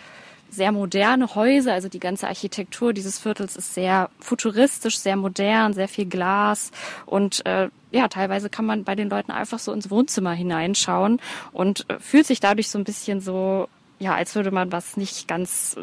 [0.54, 5.88] sehr moderne Häuser, also die ganze Architektur dieses Viertels ist sehr futuristisch, sehr modern, sehr
[5.88, 6.70] viel Glas
[7.06, 11.20] und äh, ja, teilweise kann man bei den Leuten einfach so ins Wohnzimmer hineinschauen
[11.52, 15.28] und äh, fühlt sich dadurch so ein bisschen so, ja, als würde man was nicht
[15.28, 15.76] ganz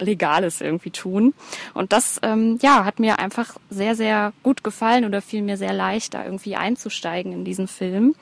[0.00, 1.34] Legales irgendwie tun.
[1.74, 5.72] Und das, ähm, ja, hat mir einfach sehr, sehr gut gefallen oder fiel mir sehr
[5.72, 8.14] leicht, da irgendwie einzusteigen in diesen Film.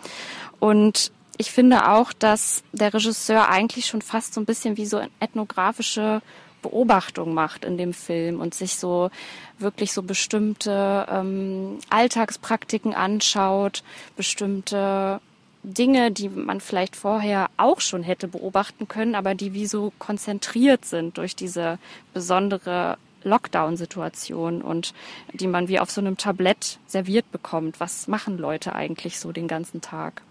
[0.59, 5.01] Und ich finde auch, dass der Regisseur eigentlich schon fast so ein bisschen wie so
[5.21, 6.21] ethnografische
[6.63, 9.11] Beobachtung macht in dem Film und sich so
[9.59, 13.85] wirklich so bestimmte ähm, Alltagspraktiken anschaut,
[14.17, 15.21] bestimmte
[15.63, 20.85] Dinge, die man vielleicht vorher auch schon hätte beobachten können, aber die wie so konzentriert
[20.85, 21.79] sind durch diese
[22.13, 24.95] besondere Lockdown-Situation und
[25.33, 27.79] die man wie auf so einem Tablett serviert bekommt.
[27.79, 30.23] Was machen Leute eigentlich so den ganzen Tag?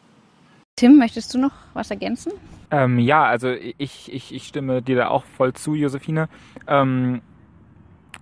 [0.78, 2.34] Tim, möchtest du noch was ergänzen?
[2.70, 6.30] Ähm, ja, also ich, ich, ich stimme dir da auch voll zu, Josephine.
[6.68, 7.22] Ähm,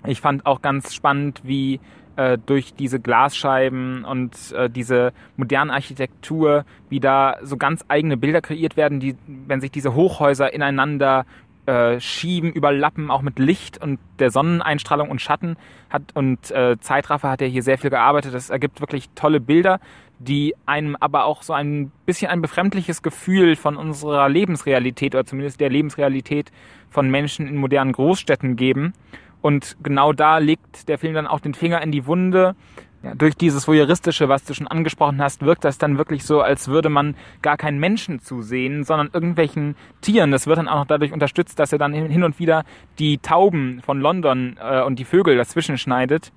[0.05, 1.81] ich fand auch ganz spannend, wie
[2.15, 8.39] äh, durch diese Glasscheiben und äh, diese moderne Architektur, wie da so ganz eigene Bilder
[8.39, 11.25] kreiert werden, die, wenn sich diese Hochhäuser ineinander
[11.65, 15.58] äh, schieben, überlappen, auch mit Licht und der Sonneneinstrahlung und Schatten
[15.89, 18.34] hat und äh, Zeitraffer hat er hier sehr viel gearbeitet.
[18.34, 19.80] Das ergibt wirklich tolle Bilder
[20.19, 25.60] die einem aber auch so ein bisschen ein befremdliches Gefühl von unserer Lebensrealität oder zumindest
[25.60, 26.51] der Lebensrealität
[26.89, 28.93] von Menschen in modernen Großstädten geben.
[29.41, 32.56] Und genau da legt der Film dann auch den Finger in die Wunde.
[33.05, 36.69] Ja, durch dieses Voyeuristische, was du schon angesprochen hast, wirkt das dann wirklich so, als
[36.69, 40.31] würde man gar keinen Menschen zusehen, sondern irgendwelchen Tieren.
[40.31, 42.63] Das wird dann auch noch dadurch unterstützt, dass er dann hin und wieder
[42.97, 46.31] die Tauben von London äh, und die Vögel dazwischen schneidet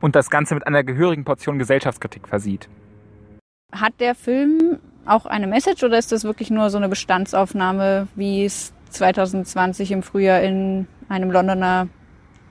[0.00, 2.70] und das Ganze mit einer gehörigen Portion Gesellschaftskritik versieht.
[3.72, 8.46] Hat der Film auch eine Message oder ist das wirklich nur so eine Bestandsaufnahme, wie
[8.46, 11.88] es 2020 im Frühjahr in einem Londoner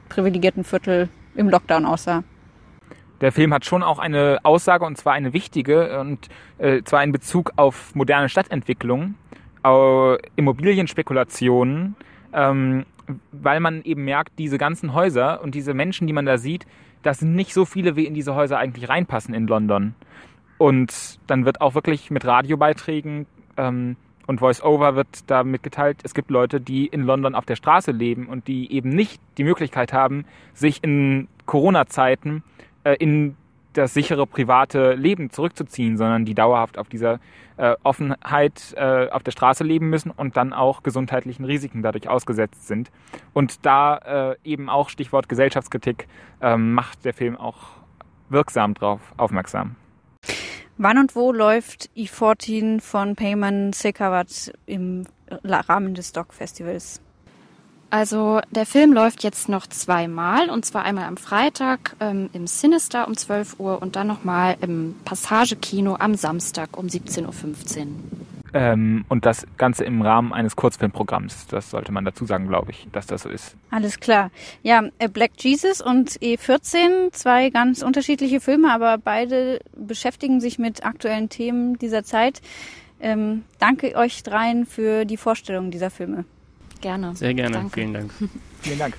[0.10, 2.24] privilegierten Viertel im Lockdown aussah?
[3.22, 7.12] Der Film hat schon auch eine Aussage und zwar eine wichtige und äh, zwar in
[7.12, 9.16] Bezug auf moderne Stadtentwicklung,
[9.64, 11.96] äh, Immobilienspekulationen,
[12.34, 12.86] ähm,
[13.32, 16.66] weil man eben merkt, diese ganzen Häuser und diese Menschen, die man da sieht,
[17.02, 19.96] das sind nicht so viele, wie in diese Häuser eigentlich reinpassen in London.
[20.58, 23.26] Und dann wird auch wirklich mit Radiobeiträgen
[23.56, 23.96] ähm,
[24.28, 28.28] und Voice-Over wird da mitgeteilt, es gibt Leute, die in London auf der Straße leben
[28.28, 32.44] und die eben nicht die Möglichkeit haben, sich in Corona-Zeiten
[32.88, 33.36] äh, in
[33.74, 37.20] das sichere private Leben zurückzuziehen, sondern die dauerhaft auf dieser
[37.58, 42.68] äh, Offenheit äh, auf der Straße leben müssen und dann auch gesundheitlichen Risiken dadurch ausgesetzt
[42.68, 42.90] sind.
[43.34, 46.08] Und da äh, eben auch Stichwort Gesellschaftskritik
[46.42, 47.58] ähm, macht der Film auch
[48.30, 49.76] wirksam drauf aufmerksam.
[50.78, 55.04] Wann und wo läuft E14 von Payman Sekawat im
[55.44, 57.02] Rahmen des Doc Festivals?
[57.90, 63.08] Also der Film läuft jetzt noch zweimal und zwar einmal am Freitag ähm, im Sinister
[63.08, 67.88] um 12 Uhr und dann nochmal im Passagekino am Samstag um 17.15 Uhr.
[68.54, 71.48] Ähm, und das Ganze im Rahmen eines Kurzfilmprogramms.
[71.48, 73.56] Das sollte man dazu sagen, glaube ich, dass das so ist.
[73.72, 74.32] Alles klar.
[74.64, 80.86] Ja, äh, Black Jesus und E14, zwei ganz unterschiedliche Filme, aber beide beschäftigen sich mit
[80.86, 82.42] aktuellen Themen dieser Zeit.
[83.00, 86.26] Ähm, danke euch dreien für die Vorstellung dieser Filme.
[86.82, 87.16] Gerne.
[87.16, 87.52] Sehr gerne.
[87.52, 87.74] Danke.
[87.74, 88.12] Vielen Dank.
[88.62, 88.98] Vielen Dank.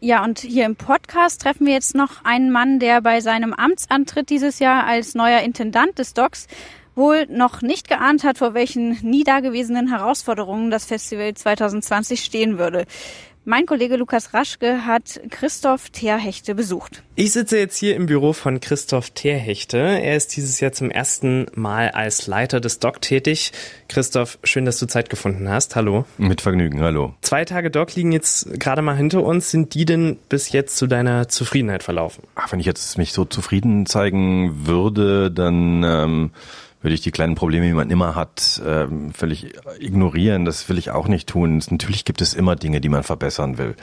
[0.00, 4.30] Ja, und hier im Podcast treffen wir jetzt noch einen Mann, der bei seinem Amtsantritt
[4.30, 6.48] dieses Jahr als neuer Intendant des Docs
[6.94, 12.86] wohl noch nicht geahnt hat, vor welchen nie dagewesenen Herausforderungen das Festival 2020 stehen würde.
[13.44, 17.02] Mein Kollege Lukas Raschke hat Christoph Terhechte besucht.
[17.16, 19.78] Ich sitze jetzt hier im Büro von Christoph Terhechte.
[19.78, 23.50] Er ist dieses Jahr zum ersten Mal als Leiter des Doc tätig.
[23.88, 25.74] Christoph, schön, dass du Zeit gefunden hast.
[25.74, 26.04] Hallo.
[26.18, 27.14] Mit Vergnügen, hallo.
[27.20, 29.50] Zwei Tage Doc liegen jetzt gerade mal hinter uns.
[29.50, 32.22] Sind die denn bis jetzt zu deiner Zufriedenheit verlaufen?
[32.36, 36.30] Ach, wenn ich jetzt mich so zufrieden zeigen würde, dann ähm,
[36.82, 40.44] würde ich die kleinen Probleme, die man immer hat, ähm, völlig ignorieren.
[40.44, 41.62] Das will ich auch nicht tun.
[41.70, 43.76] Natürlich gibt es immer Dinge, die man verbessern will.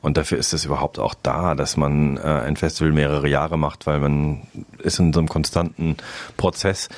[0.00, 3.86] Und dafür ist es überhaupt auch da, dass man äh, ein Festival mehrere Jahre macht,
[3.86, 4.42] weil man
[4.78, 5.96] ist in so einem konstanten
[6.36, 6.88] Prozess.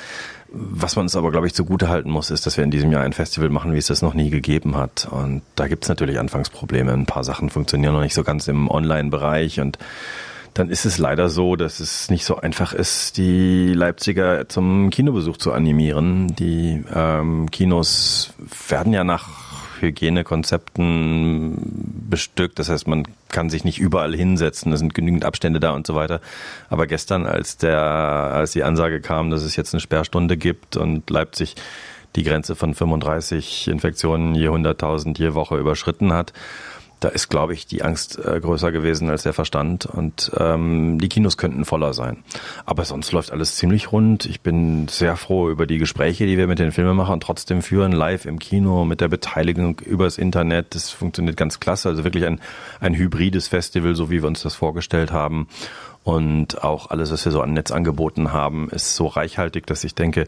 [0.53, 3.03] Was man uns aber, glaube ich, zugute halten muss, ist, dass wir in diesem Jahr
[3.03, 5.09] ein Festival machen, wie es das noch nie gegeben hat.
[5.11, 6.93] Und da gibt es natürlich Anfangsprobleme.
[6.93, 9.79] Ein paar Sachen funktionieren noch nicht so ganz im Online-Bereich und
[10.55, 15.37] dann ist es leider so, dass es nicht so einfach ist, die Leipziger zum Kinobesuch
[15.37, 16.35] zu animieren.
[16.37, 18.35] Die ähm, Kinos
[18.69, 19.29] werden ja nach
[19.81, 21.57] Hygienekonzepten
[22.11, 22.59] bestückt.
[22.59, 24.73] Das heißt, man kann sich nicht überall hinsetzen.
[24.73, 26.21] Es sind genügend Abstände da und so weiter.
[26.69, 31.09] Aber gestern, als der, als die Ansage kam, dass es jetzt eine Sperrstunde gibt und
[31.11, 31.57] Leipzig
[32.17, 36.33] die Grenze von 35 Infektionen je 100.000 je Woche überschritten hat,
[37.01, 41.09] da ist, glaube ich, die Angst äh, größer gewesen als der Verstand und ähm, die
[41.09, 42.19] Kinos könnten voller sein.
[42.67, 44.27] Aber sonst läuft alles ziemlich rund.
[44.27, 48.27] Ich bin sehr froh über die Gespräche, die wir mit den Filmemachern trotzdem führen, live
[48.27, 50.75] im Kino, mit der Beteiligung übers Internet.
[50.75, 51.89] Das funktioniert ganz klasse.
[51.89, 52.41] Also wirklich ein,
[52.81, 55.49] ein hybrides Festival, so wie wir uns das vorgestellt haben.
[56.03, 59.95] Und auch alles, was wir so an Netz angeboten haben, ist so reichhaltig, dass ich
[59.95, 60.27] denke,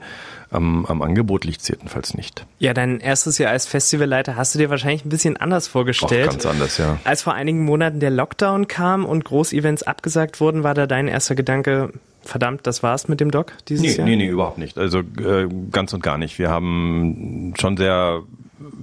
[0.51, 2.45] am, am Angebot liegt es jedenfalls nicht.
[2.59, 6.29] Ja, dein erstes Jahr als Festivalleiter hast du dir wahrscheinlich ein bisschen anders vorgestellt.
[6.29, 6.99] Auch ganz anders, ja.
[7.05, 11.35] Als vor einigen Monaten der Lockdown kam und Großevents abgesagt wurden, war da dein erster
[11.35, 11.91] Gedanke,
[12.23, 14.07] verdammt, das war's mit dem Doc dieses nee, Jahr?
[14.07, 14.77] Nee, nee, überhaupt nicht.
[14.77, 16.39] Also äh, ganz und gar nicht.
[16.39, 18.23] Wir haben schon sehr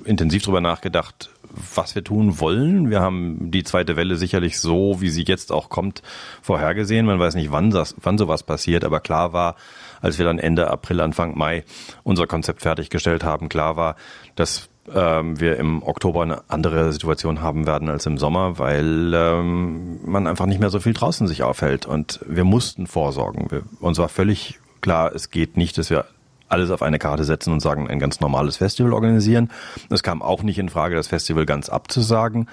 [0.05, 1.29] intensiv drüber nachgedacht,
[1.75, 2.89] was wir tun wollen.
[2.89, 6.01] Wir haben die zweite Welle sicherlich so, wie sie jetzt auch kommt,
[6.41, 7.05] vorhergesehen.
[7.05, 9.55] Man weiß nicht, wann, das, wann sowas passiert, aber klar war,
[10.01, 11.63] als wir dann Ende April, Anfang Mai
[12.03, 13.95] unser Konzept fertiggestellt haben, klar war,
[14.35, 19.99] dass ähm, wir im Oktober eine andere Situation haben werden als im Sommer, weil ähm,
[20.05, 21.85] man einfach nicht mehr so viel draußen sich aufhält.
[21.85, 23.51] Und wir mussten vorsorgen.
[23.51, 26.05] Wir, uns war völlig klar, es geht nicht, dass wir
[26.49, 29.49] alles auf eine Karte setzen und sagen, ein ganz normales Festival organisieren.
[29.89, 32.47] Es kam auch nicht in Frage, das Festival ganz abzusagen.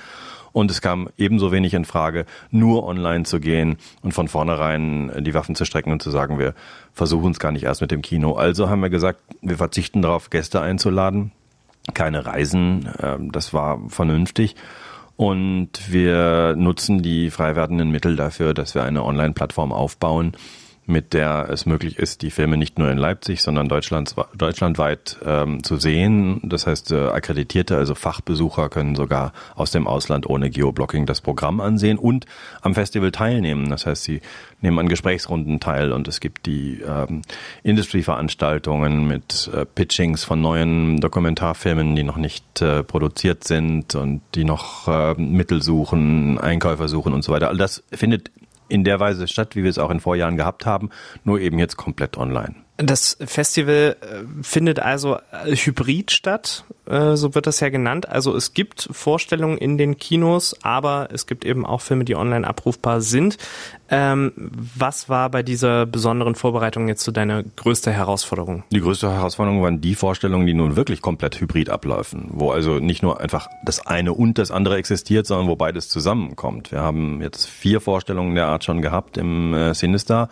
[0.53, 5.35] Und es kam ebenso wenig in Frage, nur online zu gehen und von vornherein die
[5.35, 6.55] Waffen zu strecken und zu sagen, wir
[6.95, 8.33] versuchen es gar nicht erst mit dem Kino.
[8.37, 11.33] Also haben wir gesagt, wir verzichten darauf, Gäste einzuladen,
[11.93, 14.57] keine Reisen, ähm, das war vernünftig.
[15.17, 20.33] Und wir nutzen die frei werdenden Mittel dafür, dass wir eine Online-Plattform aufbauen,
[20.87, 25.63] mit der es möglich ist, die Filme nicht nur in Leipzig, sondern Deutschland, deutschlandweit ähm,
[25.65, 26.41] zu sehen.
[26.45, 31.61] Das heißt, äh, akkreditierte, also Fachbesucher können sogar aus dem Ausland ohne Geoblocking das Programm
[31.61, 32.27] ansehen und
[32.63, 33.69] am Festival teilnehmen.
[33.69, 34.21] Das heißt, sie
[34.61, 37.23] nehmen an Gesprächsrunden teil und es gibt die ähm,
[37.65, 44.45] Industry-Veranstaltungen mit äh, Pitchings von neuen Dokumentarfilmen, die noch nicht äh, produziert sind und die
[44.45, 47.49] noch äh, Mittel suchen, Einkäufer suchen und so weiter.
[47.49, 48.31] All das findet
[48.69, 50.91] in der Weise statt, wie wir es auch in Vorjahren gehabt haben,
[51.25, 52.66] nur eben jetzt komplett online.
[52.79, 58.07] Das Festival äh, findet also äh, hybrid statt, äh, so wird das ja genannt.
[58.07, 62.47] Also es gibt Vorstellungen in den Kinos, aber es gibt eben auch Filme, die online
[62.47, 63.39] abrufbar sind.
[63.89, 68.65] Ähm, was war bei dieser besonderen Vorbereitung jetzt so deine größte Herausforderung?
[68.71, 73.03] Die größte Herausforderung waren die Vorstellungen, die nun wirklich komplett hybrid ablaufen, wo also nicht
[73.03, 76.73] nur einfach das eine und das andere existiert, sondern wo beides zusammenkommt.
[76.73, 80.29] Wir haben jetzt vier Vorstellungen der Art schon gehabt im Sinister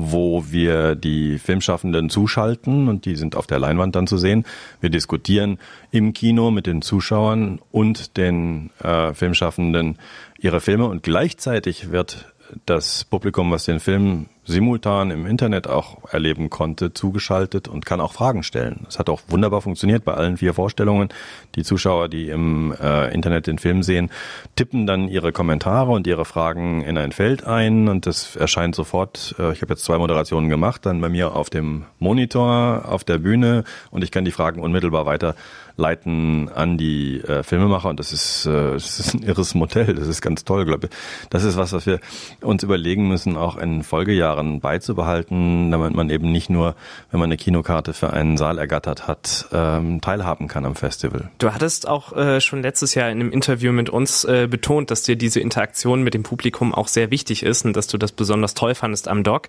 [0.00, 4.44] wo wir die Filmschaffenden zuschalten und die sind auf der Leinwand dann zu sehen.
[4.80, 5.58] Wir diskutieren
[5.90, 9.98] im Kino mit den Zuschauern und den äh, Filmschaffenden
[10.38, 12.32] ihre Filme und gleichzeitig wird
[12.64, 18.14] das Publikum, was den Film simultan im Internet auch erleben konnte, zugeschaltet und kann auch
[18.14, 18.80] Fragen stellen.
[18.86, 21.10] Das hat auch wunderbar funktioniert bei allen vier Vorstellungen.
[21.54, 24.10] Die Zuschauer, die im äh, Internet den Film sehen,
[24.56, 29.34] tippen dann ihre Kommentare und ihre Fragen in ein Feld ein und das erscheint sofort.
[29.38, 33.18] Äh, ich habe jetzt zwei Moderationen gemacht, dann bei mir auf dem Monitor, auf der
[33.18, 35.34] Bühne und ich kann die Fragen unmittelbar weiter
[35.78, 40.08] leiten an die äh, Filmemacher und das ist, äh, das ist ein irres Modell, das
[40.08, 40.96] ist ganz toll, glaube ich.
[41.30, 42.00] Das ist was, was wir
[42.40, 46.74] uns überlegen müssen, auch in Folgejahren beizubehalten, damit man eben nicht nur,
[47.10, 51.30] wenn man eine Kinokarte für einen Saal ergattert hat, ähm, teilhaben kann am Festival.
[51.38, 55.04] Du hattest auch äh, schon letztes Jahr in einem Interview mit uns äh, betont, dass
[55.04, 58.54] dir diese Interaktion mit dem Publikum auch sehr wichtig ist und dass du das besonders
[58.54, 59.48] toll fandest am Doc.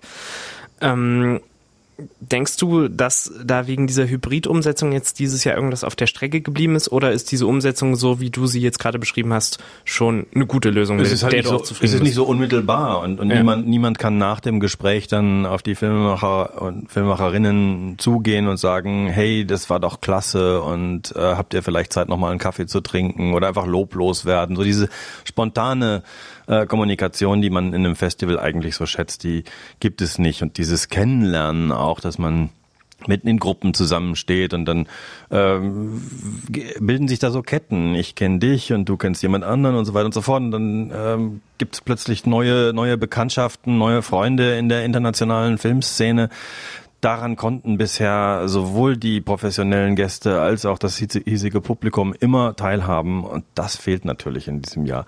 [0.80, 1.40] Ähm,
[2.20, 6.76] Denkst du, dass da wegen dieser Hybrid-Umsetzung jetzt dieses Jahr irgendwas auf der Strecke geblieben
[6.76, 10.46] ist oder ist diese Umsetzung so, wie du sie jetzt gerade beschrieben hast, schon eine
[10.46, 10.98] gute Lösung?
[11.00, 13.36] Es ist, halt nicht, so, es ist nicht so unmittelbar und, und ja.
[13.36, 19.06] niemand, niemand kann nach dem Gespräch dann auf die Filmemacher und Filmemacherinnen zugehen und sagen,
[19.06, 22.80] hey, das war doch klasse und äh, habt ihr vielleicht Zeit, nochmal einen Kaffee zu
[22.80, 24.56] trinken oder einfach loblos werden.
[24.56, 24.88] So diese
[25.24, 26.02] spontane
[26.50, 29.44] äh, Kommunikation, die man in einem Festival eigentlich so schätzt, die
[29.78, 30.42] gibt es nicht.
[30.42, 32.50] Und dieses Kennenlernen auch, dass man
[33.06, 34.86] mitten in Gruppen zusammensteht und dann
[35.30, 36.02] ähm,
[36.80, 37.94] bilden sich da so Ketten.
[37.94, 40.42] Ich kenne dich und du kennst jemand anderen und so weiter und so fort.
[40.42, 46.28] Und dann ähm, gibt es plötzlich neue, neue Bekanntschaften, neue Freunde in der internationalen Filmszene.
[47.00, 53.44] Daran konnten bisher sowohl die professionellen Gäste als auch das hiesige Publikum immer teilhaben und
[53.54, 55.06] das fehlt natürlich in diesem Jahr.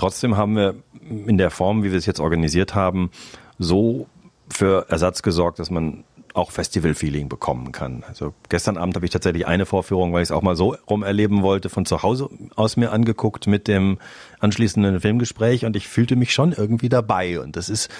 [0.00, 3.10] Trotzdem haben wir in der Form, wie wir es jetzt organisiert haben,
[3.58, 4.06] so
[4.50, 8.02] für Ersatz gesorgt, dass man auch Festival-Feeling bekommen kann.
[8.08, 11.02] Also gestern Abend habe ich tatsächlich eine Vorführung, weil ich es auch mal so rum
[11.02, 13.98] erleben wollte, von zu Hause aus mir angeguckt mit dem
[14.38, 17.90] anschließenden Filmgespräch und ich fühlte mich schon irgendwie dabei und das ist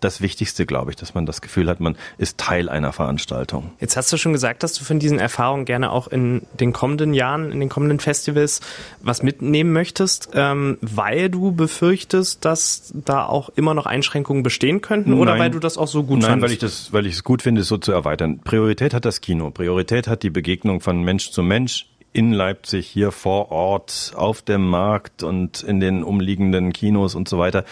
[0.00, 3.70] das Wichtigste, glaube ich, dass man das Gefühl hat, man ist Teil einer Veranstaltung.
[3.80, 7.14] Jetzt hast du schon gesagt, dass du von diesen Erfahrungen gerne auch in den kommenden
[7.14, 8.60] Jahren, in den kommenden Festivals
[9.00, 15.14] was mitnehmen möchtest, ähm, weil du befürchtest, dass da auch immer noch Einschränkungen bestehen könnten
[15.14, 15.40] oder Nein.
[15.40, 16.42] weil du das auch so gut Nein, fandest?
[16.42, 18.40] weil ich das, weil ich es gut finde, es so zu erweitern.
[18.40, 19.50] Priorität hat das Kino.
[19.50, 24.66] Priorität hat die Begegnung von Mensch zu Mensch in Leipzig, hier vor Ort, auf dem
[24.66, 27.64] Markt und in den umliegenden Kinos und so weiter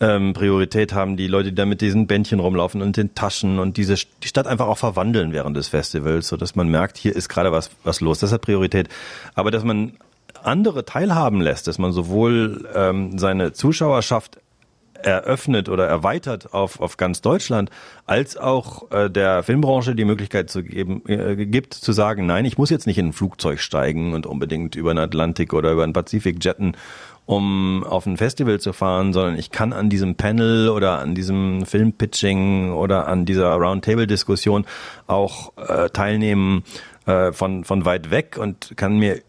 [0.00, 3.76] ähm, Priorität haben, die Leute, die da mit diesen Bändchen rumlaufen und den Taschen und
[3.76, 7.28] diese die Stadt einfach auch verwandeln während des Festivals, so dass man merkt, hier ist
[7.28, 8.18] gerade was was los.
[8.18, 8.88] Das hat Priorität.
[9.34, 9.94] Aber dass man
[10.42, 14.38] andere teilhaben lässt, dass man sowohl ähm, seine Zuschauerschaft
[15.04, 17.70] eröffnet oder erweitert auf, auf ganz Deutschland,
[18.06, 22.58] als auch äh, der Filmbranche die Möglichkeit zu geben, äh, gibt, zu sagen, nein, ich
[22.58, 25.92] muss jetzt nicht in ein Flugzeug steigen und unbedingt über den Atlantik oder über den
[25.92, 26.76] Pazifik jetten
[27.26, 31.64] um auf ein Festival zu fahren, sondern ich kann an diesem Panel oder an diesem
[31.66, 34.66] Filmpitching oder an dieser Roundtable-Diskussion
[35.06, 36.64] auch äh, teilnehmen
[37.06, 39.20] äh, von, von weit weg und kann mir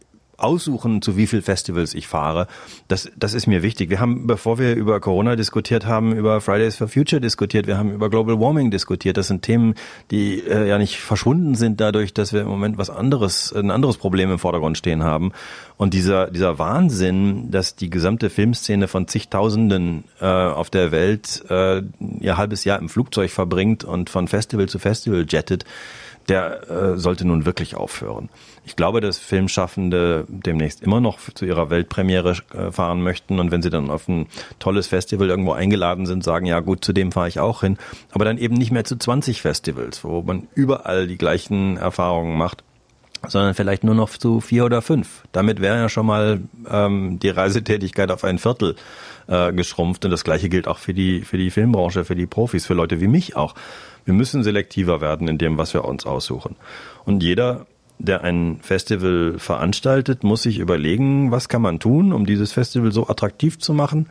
[0.43, 2.47] aussuchen, zu wie viel Festivals ich fahre.
[2.87, 3.89] Das, das ist mir wichtig.
[3.89, 7.91] Wir haben, bevor wir über Corona diskutiert haben, über Fridays for Future diskutiert, wir haben
[7.91, 9.17] über Global Warming diskutiert.
[9.17, 9.75] Das sind Themen,
[10.11, 13.97] die äh, ja nicht verschwunden sind dadurch, dass wir im Moment was anderes, ein anderes
[13.97, 15.31] Problem im Vordergrund stehen haben.
[15.77, 21.81] Und dieser, dieser Wahnsinn, dass die gesamte Filmszene von zigtausenden äh, auf der Welt äh,
[22.19, 25.65] ihr halbes Jahr im Flugzeug verbringt und von Festival zu Festival jettet,
[26.29, 28.29] der äh, sollte nun wirklich aufhören.
[28.65, 33.61] Ich glaube, dass Filmschaffende demnächst immer noch zu ihrer Weltpremiere äh, fahren möchten und wenn
[33.61, 34.27] sie dann auf ein
[34.59, 37.77] tolles Festival irgendwo eingeladen sind, sagen, ja gut, zu dem fahre ich auch hin,
[38.11, 42.63] aber dann eben nicht mehr zu 20 Festivals, wo man überall die gleichen Erfahrungen macht
[43.27, 45.23] sondern vielleicht nur noch zu vier oder fünf.
[45.31, 48.75] Damit wäre ja schon mal ähm, die Reisetätigkeit auf ein Viertel
[49.27, 50.05] äh, geschrumpft.
[50.05, 53.01] Und das gleiche gilt auch für die, für die Filmbranche, für die Profis, für Leute
[53.01, 53.55] wie mich auch.
[54.05, 56.55] Wir müssen selektiver werden in dem, was wir uns aussuchen.
[57.05, 57.65] Und jeder,
[57.99, 63.07] der ein Festival veranstaltet, muss sich überlegen, was kann man tun, um dieses Festival so
[63.07, 64.09] attraktiv zu machen,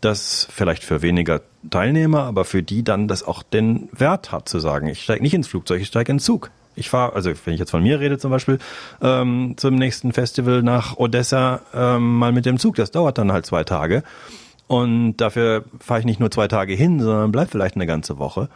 [0.00, 4.58] dass vielleicht für weniger Teilnehmer, aber für die dann das auch den Wert hat, zu
[4.58, 6.50] sagen, ich steige nicht ins Flugzeug, ich steige in den Zug.
[6.76, 8.58] Ich fahre, also wenn ich jetzt von mir rede zum Beispiel,
[9.00, 12.76] ähm, zum nächsten Festival nach Odessa ähm, mal mit dem Zug.
[12.76, 14.02] Das dauert dann halt zwei Tage.
[14.66, 18.48] Und dafür fahre ich nicht nur zwei Tage hin, sondern bleib vielleicht eine ganze Woche.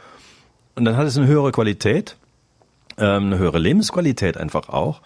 [0.75, 2.17] Und dann hat es eine höhere Qualität,
[2.97, 5.01] ähm, eine höhere Lebensqualität einfach auch.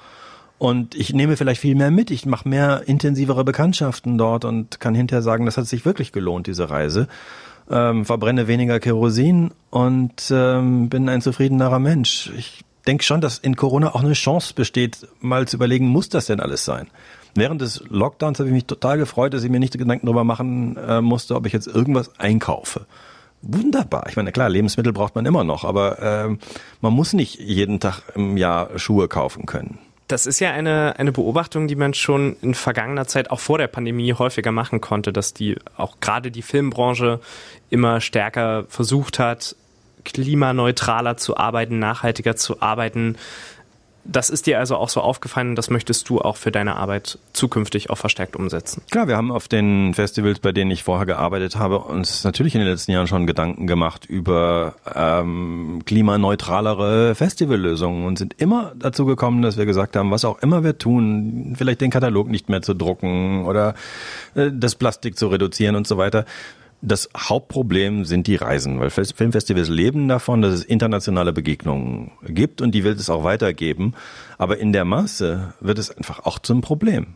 [0.58, 2.12] Und ich nehme vielleicht viel mehr mit.
[2.12, 6.46] Ich mache mehr intensivere Bekanntschaften dort und kann hinterher sagen, das hat sich wirklich gelohnt,
[6.46, 7.08] diese Reise.
[7.68, 12.30] Ähm, verbrenne weniger Kerosin und ähm, bin ein zufriedenerer Mensch.
[12.36, 16.26] Ich denke schon, dass in Corona auch eine Chance besteht, mal zu überlegen, muss das
[16.26, 16.88] denn alles sein?
[17.34, 20.76] Während des Lockdowns habe ich mich total gefreut, dass ich mir nicht Gedanken darüber machen
[20.76, 22.86] äh, musste, ob ich jetzt irgendwas einkaufe.
[23.42, 24.06] Wunderbar.
[24.08, 26.36] Ich meine, klar, Lebensmittel braucht man immer noch, aber äh,
[26.80, 29.78] man muss nicht jeden Tag im Jahr Schuhe kaufen können.
[30.06, 33.66] Das ist ja eine, eine Beobachtung, die man schon in vergangener Zeit auch vor der
[33.66, 37.18] Pandemie häufiger machen konnte, dass die auch gerade die Filmbranche
[37.70, 39.56] immer stärker versucht hat,
[40.04, 43.16] klimaneutraler zu arbeiten, nachhaltiger zu arbeiten.
[44.04, 47.90] Das ist dir also auch so aufgefallen das möchtest du auch für deine Arbeit zukünftig
[47.90, 48.82] auch verstärkt umsetzen.
[48.90, 52.60] Klar, wir haben auf den Festivals, bei denen ich vorher gearbeitet habe, uns natürlich in
[52.60, 59.42] den letzten Jahren schon Gedanken gemacht über ähm, klimaneutralere Festivallösungen und sind immer dazu gekommen,
[59.42, 62.74] dass wir gesagt haben, was auch immer wir tun, vielleicht den Katalog nicht mehr zu
[62.74, 63.74] drucken oder
[64.34, 66.24] äh, das Plastik zu reduzieren und so weiter
[66.84, 72.72] Das Hauptproblem sind die Reisen, weil Filmfestivals leben davon, dass es internationale Begegnungen gibt und
[72.72, 73.94] die will es auch weitergeben.
[74.36, 77.14] Aber in der Masse wird es einfach auch zum Problem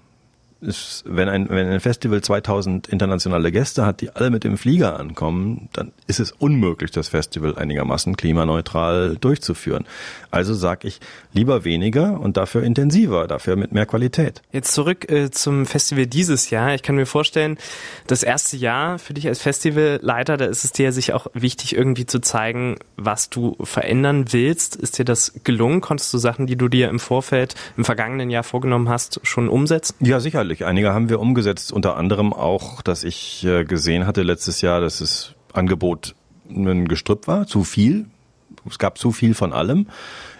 [0.60, 4.98] ist, wenn ein, wenn ein Festival 2000 internationale Gäste hat, die alle mit dem Flieger
[4.98, 9.84] ankommen, dann ist es unmöglich, das Festival einigermaßen klimaneutral durchzuführen.
[10.30, 11.00] Also sage ich
[11.32, 14.42] lieber weniger und dafür intensiver, dafür mit mehr Qualität.
[14.52, 16.74] Jetzt zurück äh, zum Festival dieses Jahr.
[16.74, 17.58] Ich kann mir vorstellen,
[18.06, 22.06] das erste Jahr für dich als Festivalleiter, da ist es dir sich auch wichtig, irgendwie
[22.06, 24.76] zu zeigen, was du verändern willst.
[24.76, 25.80] Ist dir das gelungen?
[25.80, 29.94] Konntest du Sachen, die du dir im Vorfeld im vergangenen Jahr vorgenommen hast, schon umsetzen?
[30.00, 30.64] Ja, sicher sicherlich.
[30.64, 34.98] Einige haben wir umgesetzt, unter anderem auch, dass ich äh, gesehen hatte letztes Jahr, dass
[34.98, 36.14] das Angebot
[36.48, 38.06] ein Gestrüpp war, zu viel.
[38.68, 39.88] Es gab zu viel von allem.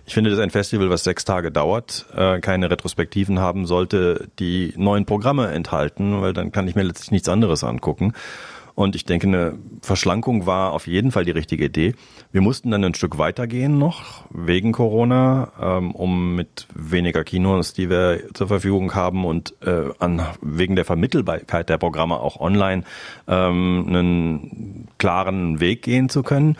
[0.07, 4.73] Ich finde, dass ein Festival, was sechs Tage dauert, äh, keine Retrospektiven haben sollte, die
[4.77, 8.13] neuen Programme enthalten, weil dann kann ich mir letztlich nichts anderes angucken.
[8.77, 11.95] Und ich denke, eine Verschlankung war auf jeden Fall die richtige Idee.
[12.31, 17.89] Wir mussten dann ein Stück weitergehen noch, wegen Corona, ähm, um mit weniger Kinos, die
[17.89, 22.85] wir zur Verfügung haben und äh, an, wegen der Vermittelbarkeit der Programme auch online
[23.27, 26.59] ähm, einen klaren Weg gehen zu können.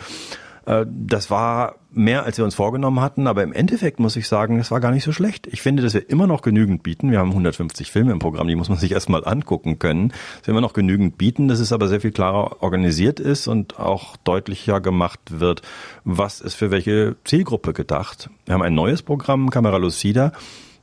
[0.67, 4.59] Äh, das war mehr, als wir uns vorgenommen hatten, aber im Endeffekt muss ich sagen,
[4.59, 5.47] es war gar nicht so schlecht.
[5.47, 7.09] Ich finde, dass wir immer noch genügend bieten.
[7.09, 10.09] Wir haben 150 Filme im Programm, die muss man sich erstmal angucken können.
[10.09, 13.79] Dass wir immer noch genügend bieten, dass es aber sehr viel klarer organisiert ist und
[13.79, 15.61] auch deutlicher gemacht wird,
[16.03, 18.29] was ist für welche Zielgruppe gedacht.
[18.45, 20.33] Wir haben ein neues Programm, Camera Lucida.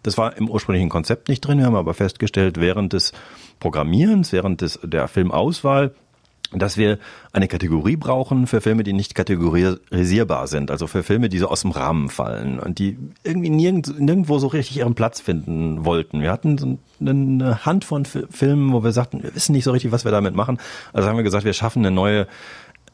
[0.02, 1.58] Das war im ursprünglichen Konzept nicht drin.
[1.58, 3.12] Wir haben aber festgestellt, während des
[3.60, 5.94] Programmierens, während des, der Filmauswahl,
[6.60, 6.98] dass wir
[7.32, 11.62] eine Kategorie brauchen für Filme, die nicht kategorisierbar sind, also für Filme, die so aus
[11.62, 16.20] dem Rahmen fallen und die irgendwie nirgend, nirgendwo so richtig ihren Platz finden wollten.
[16.22, 19.92] Wir hatten so eine Hand von Filmen, wo wir sagten, wir wissen nicht so richtig,
[19.92, 20.58] was wir damit machen.
[20.92, 22.26] Also haben wir gesagt, wir schaffen eine neue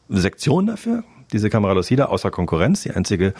[0.09, 1.03] Sektion dafür,
[1.33, 3.33] diese Kamera Lucida außer Konkurrenz, die einzige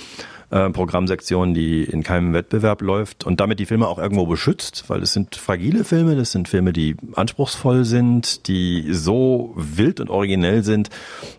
[0.49, 5.01] äh, Programmsektion, die in keinem Wettbewerb läuft und damit die Filme auch irgendwo beschützt, weil
[5.01, 10.63] es sind fragile Filme, das sind Filme, die anspruchsvoll sind, die so wild und originell
[10.63, 10.89] sind,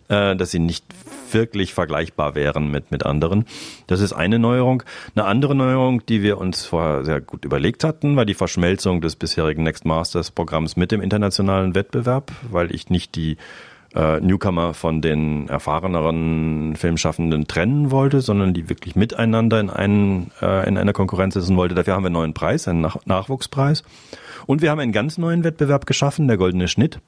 [0.08, 0.84] äh, dass sie nicht
[1.32, 3.46] wirklich vergleichbar wären mit, mit anderen.
[3.86, 4.82] Das ist eine Neuerung.
[5.14, 9.16] Eine andere Neuerung, die wir uns vorher sehr gut überlegt hatten, war die Verschmelzung des
[9.16, 13.36] bisherigen Next Masters Programms mit dem internationalen Wettbewerb, weil ich nicht die
[13.94, 20.68] äh, Newcomer von den erfahreneren Filmschaffenden trennen wollte, sondern die wirklich miteinander in, einen, äh,
[20.68, 21.74] in einer Konkurrenz sitzen wollte.
[21.74, 23.82] Dafür haben wir einen neuen Preis, einen Nach Nachwuchspreis.
[24.46, 27.00] Und wir haben einen ganz neuen Wettbewerb geschaffen, der Goldene Schnitt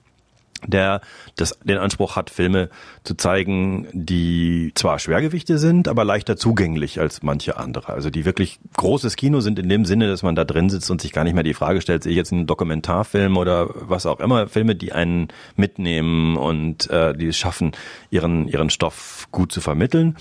[0.66, 1.00] der
[1.36, 2.68] das, den Anspruch hat, Filme
[3.02, 7.92] zu zeigen, die zwar Schwergewichte sind, aber leichter zugänglich als manche andere.
[7.92, 11.00] Also die wirklich großes Kino sind in dem Sinne, dass man da drin sitzt und
[11.00, 14.20] sich gar nicht mehr die Frage stellt, sehe ich jetzt einen Dokumentarfilm oder was auch
[14.20, 17.72] immer, Filme, die einen mitnehmen und äh, die es schaffen,
[18.10, 20.16] ihren, ihren Stoff gut zu vermitteln.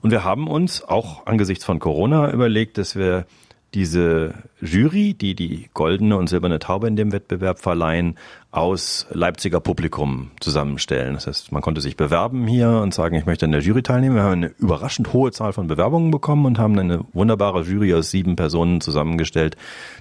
[0.00, 3.26] Und wir haben uns auch angesichts von Corona überlegt, dass wir
[3.76, 8.16] diese Jury, die die goldene und silberne Taube in dem Wettbewerb verleihen,
[8.50, 11.12] aus Leipziger Publikum zusammenstellen.
[11.12, 14.16] Das heißt, man konnte sich bewerben hier und sagen, ich möchte an der Jury teilnehmen.
[14.16, 18.10] Wir haben eine überraschend hohe Zahl von Bewerbungen bekommen und haben eine wunderbare Jury aus
[18.10, 19.58] sieben Personen zusammengestellt,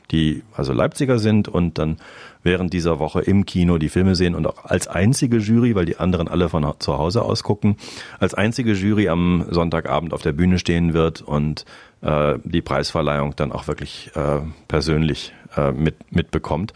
[0.10, 1.98] die also Leipziger sind und dann
[2.44, 5.98] während dieser Woche im Kino die Filme sehen und auch als einzige Jury, weil die
[5.98, 7.76] anderen alle von zu Hause aus gucken,
[8.20, 11.66] als einzige Jury am Sonntagabend auf der Bühne stehen wird und
[12.06, 16.74] äh, die Preisverleihung dann auch wirklich äh, persönlich äh, mit, mitbekommt.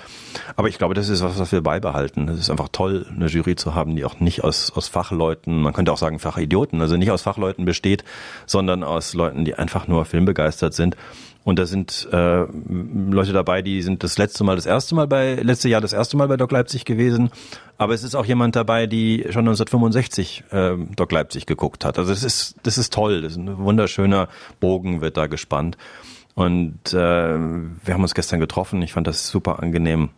[0.55, 2.27] Aber ich glaube, das ist was, was wir beibehalten.
[2.27, 5.73] Es ist einfach toll, eine Jury zu haben, die auch nicht aus, aus Fachleuten, man
[5.73, 8.03] könnte auch sagen Fachidioten, also nicht aus Fachleuten besteht,
[8.45, 10.97] sondern aus Leuten, die einfach nur filmbegeistert sind
[11.43, 15.35] und da sind äh, Leute dabei, die sind das letzte Mal, das erste Mal bei,
[15.35, 17.31] letzte Jahr das erste Mal bei Doc Leipzig gewesen.
[17.77, 21.97] Aber es ist auch jemand dabei, die schon 1965 äh, Doc Leipzig geguckt hat.
[21.97, 23.21] Also das ist, das ist toll.
[23.21, 24.27] Das ist ein wunderschöner
[24.59, 25.77] Bogen wird da gespannt.
[26.35, 28.81] Und äh, wir haben uns gestern getroffen.
[28.81, 30.09] Ich fand das super angenehm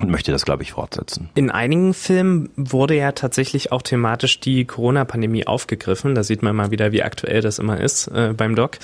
[0.00, 1.30] und möchte das, glaube ich, fortsetzen.
[1.34, 6.14] In einigen Filmen wurde ja tatsächlich auch thematisch die Corona-Pandemie aufgegriffen.
[6.14, 8.78] Da sieht man mal wieder, wie aktuell das immer ist äh, beim Doc.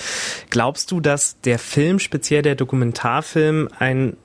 [0.49, 4.15] Glaubst du, dass der Film, speziell der Dokumentarfilm, ein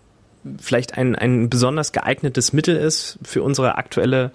[0.61, 4.31] vielleicht ein, ein besonders geeignetes Mittel ist für unsere aktuelle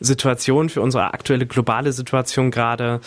[0.00, 3.00] Situation, für unsere aktuelle globale Situation gerade,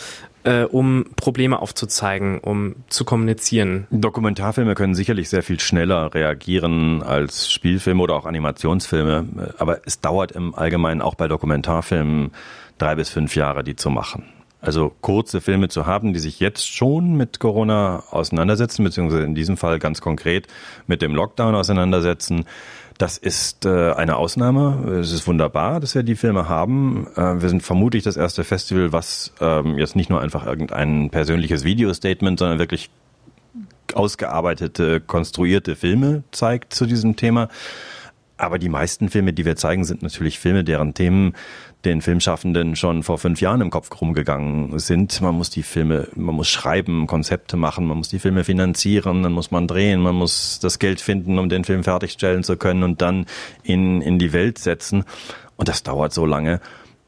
[0.44, 3.86] äh, um Probleme aufzuzeigen, um zu kommunizieren.
[3.90, 10.32] Dokumentarfilme können sicherlich sehr viel schneller reagieren als Spielfilme oder auch Animationsfilme, aber es dauert
[10.32, 12.30] im Allgemeinen auch bei Dokumentarfilmen
[12.78, 14.24] drei bis fünf Jahre, die zu machen.
[14.62, 19.56] Also kurze Filme zu haben, die sich jetzt schon mit Corona auseinandersetzen, beziehungsweise in diesem
[19.56, 20.48] Fall ganz konkret
[20.86, 22.44] mit dem Lockdown auseinandersetzen,
[23.00, 24.98] Das ist äh, eine Ausnahme.
[25.00, 27.06] Es ist wunderbar, dass wir die Filme haben.
[27.16, 31.64] Äh, wir sind vermutlich das erste Festival, was ähm, jetzt nicht nur einfach irgendein persönliches
[31.64, 32.90] Video-Statement, sondern wirklich
[33.94, 37.48] ausgearbeitete, konstruierte Filme zeigt zu diesem Thema.
[38.40, 41.34] Aber die meisten Filme, die wir zeigen, sind natürlich Filme, deren Themen
[41.84, 45.20] den Filmschaffenden schon vor fünf Jahren im Kopf rumgegangen sind.
[45.20, 49.32] Man muss die Filme, man muss schreiben, Konzepte machen, man muss die Filme finanzieren, dann
[49.32, 53.02] muss man drehen, man muss das Geld finden, um den Film fertigstellen zu können und
[53.02, 53.26] dann
[53.62, 55.04] in, in die Welt setzen.
[55.56, 56.60] Und das dauert so lange,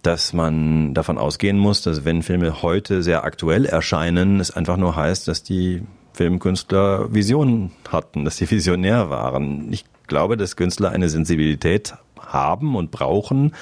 [0.02, 4.96] dass man davon ausgehen muss, dass wenn Filme heute sehr aktuell erscheinen, es einfach nur
[4.96, 9.72] heißt, dass die Filmkünstler Visionen hatten, dass sie visionär waren.
[9.72, 13.54] Ich glaube, dass Künstler eine Sensibilität haben und brauchen,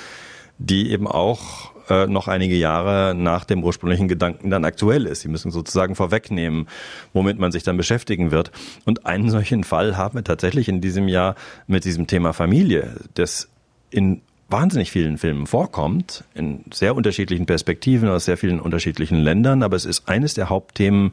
[0.58, 5.20] die eben auch äh, noch einige Jahre nach dem ursprünglichen Gedanken dann aktuell ist.
[5.20, 6.66] Sie müssen sozusagen vorwegnehmen,
[7.12, 8.50] womit man sich dann beschäftigen wird.
[8.84, 11.36] Und einen solchen Fall haben wir tatsächlich in diesem Jahr
[11.68, 13.48] mit diesem Thema Familie, das
[13.90, 19.76] in wahnsinnig vielen Filmen vorkommt, in sehr unterschiedlichen Perspektiven aus sehr vielen unterschiedlichen Ländern, aber
[19.76, 21.12] es ist eines der Hauptthemen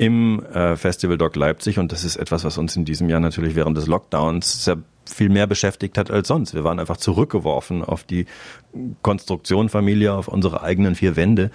[0.00, 3.54] im äh, Festival Doc Leipzig und das ist etwas, was uns in diesem Jahr natürlich
[3.54, 6.54] während des Lockdowns sehr viel mehr beschäftigt hat als sonst.
[6.54, 8.24] Wir waren einfach zurückgeworfen auf die
[9.02, 11.50] Konstruktion Familie, auf unsere eigenen vier Wände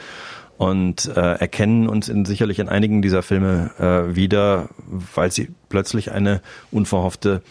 [0.57, 4.69] und äh, erkennen uns in, sicherlich in einigen dieser Filme äh, wieder,
[5.15, 6.39] weil sie plötzlich eine
[6.69, 7.41] unverhoffte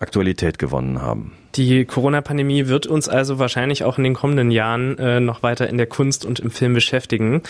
[0.00, 1.32] Aktualität gewonnen haben.
[1.54, 5.76] Die Corona-Pandemie wird uns also wahrscheinlich auch in den kommenden Jahren äh, noch weiter in
[5.76, 7.42] der Kunst und im Film beschäftigen.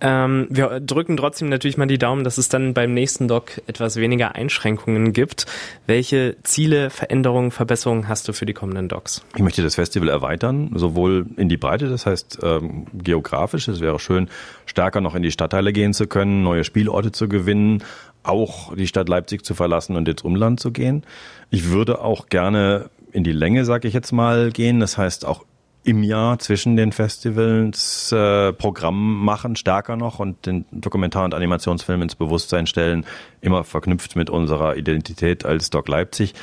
[0.00, 3.96] Ähm, wir drücken trotzdem natürlich mal die Daumen, dass es dann beim nächsten Doc etwas
[3.96, 5.44] weniger Einschränkungen gibt.
[5.86, 9.22] Welche Ziele, Veränderungen, Verbesserungen hast du für die kommenden Docs?
[9.36, 13.68] Ich möchte das Festival erweitern, sowohl in die Breite, das heißt ähm, geografisch.
[13.68, 14.28] Es wäre schön,
[14.64, 17.82] stärker noch in die Stadtteile gehen zu können, neue Spielorte zu gewinnen,
[18.22, 21.04] auch die Stadt Leipzig zu verlassen und ins Umland zu gehen.
[21.50, 24.80] Ich würde auch gerne in die Länge, sage ich jetzt mal, gehen.
[24.80, 25.44] Das heißt auch
[25.84, 32.02] im Jahr zwischen den Festivals äh, Programm machen, stärker noch und den Dokumentar- und Animationsfilm
[32.02, 33.04] ins Bewusstsein stellen,
[33.40, 36.34] immer verknüpft mit unserer Identität als Doc Leipzig.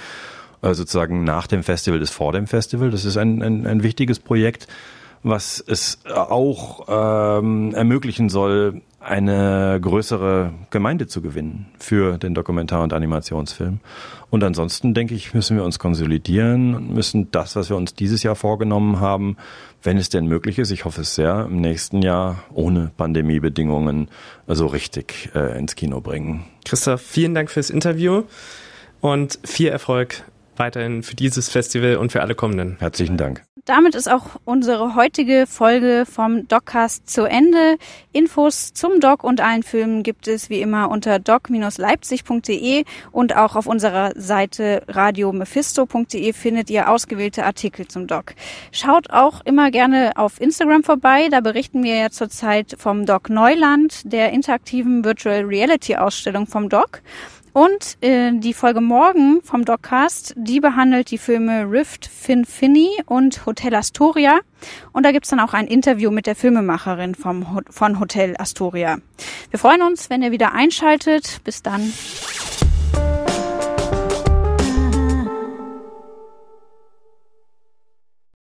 [0.61, 2.91] Äh, sozusagen nach dem Festival ist vor dem Festival.
[2.91, 4.67] Das ist ein, ein, ein wichtiges Projekt,
[5.23, 12.93] was es auch ähm, ermöglichen soll, eine größere Gemeinde zu gewinnen für den Dokumentar- und
[12.93, 13.79] Animationsfilm.
[14.29, 18.21] Und ansonsten denke ich, müssen wir uns konsolidieren und müssen das, was wir uns dieses
[18.21, 19.37] Jahr vorgenommen haben,
[19.81, 24.07] wenn es denn möglich ist, ich hoffe es sehr, im nächsten Jahr ohne Pandemiebedingungen
[24.47, 26.45] so richtig äh, ins Kino bringen.
[26.65, 28.23] Christoph, vielen Dank fürs Interview
[29.01, 30.23] und viel Erfolg
[30.57, 32.77] weiterhin für dieses Festival und für alle kommenden.
[32.79, 33.43] Herzlichen Dank.
[33.65, 37.77] Damit ist auch unsere heutige Folge vom Doccast zu Ende.
[38.11, 43.67] Infos zum Doc und allen Filmen gibt es wie immer unter doc-leipzig.de und auch auf
[43.67, 48.33] unserer Seite radiomephisto.de findet ihr ausgewählte Artikel zum Doc.
[48.71, 51.27] Schaut auch immer gerne auf Instagram vorbei.
[51.29, 57.01] Da berichten wir ja zurzeit vom Doc Neuland, der interaktiven Virtual Reality Ausstellung vom Doc.
[57.53, 63.45] Und äh, die Folge morgen vom Doccast, die behandelt die Filme Rift, Fin Finny und
[63.45, 64.39] Hotel Astoria.
[64.93, 68.99] Und da gibt's dann auch ein Interview mit der Filmemacherin vom, von Hotel Astoria.
[69.49, 71.41] Wir freuen uns, wenn ihr wieder einschaltet.
[71.43, 71.91] Bis dann.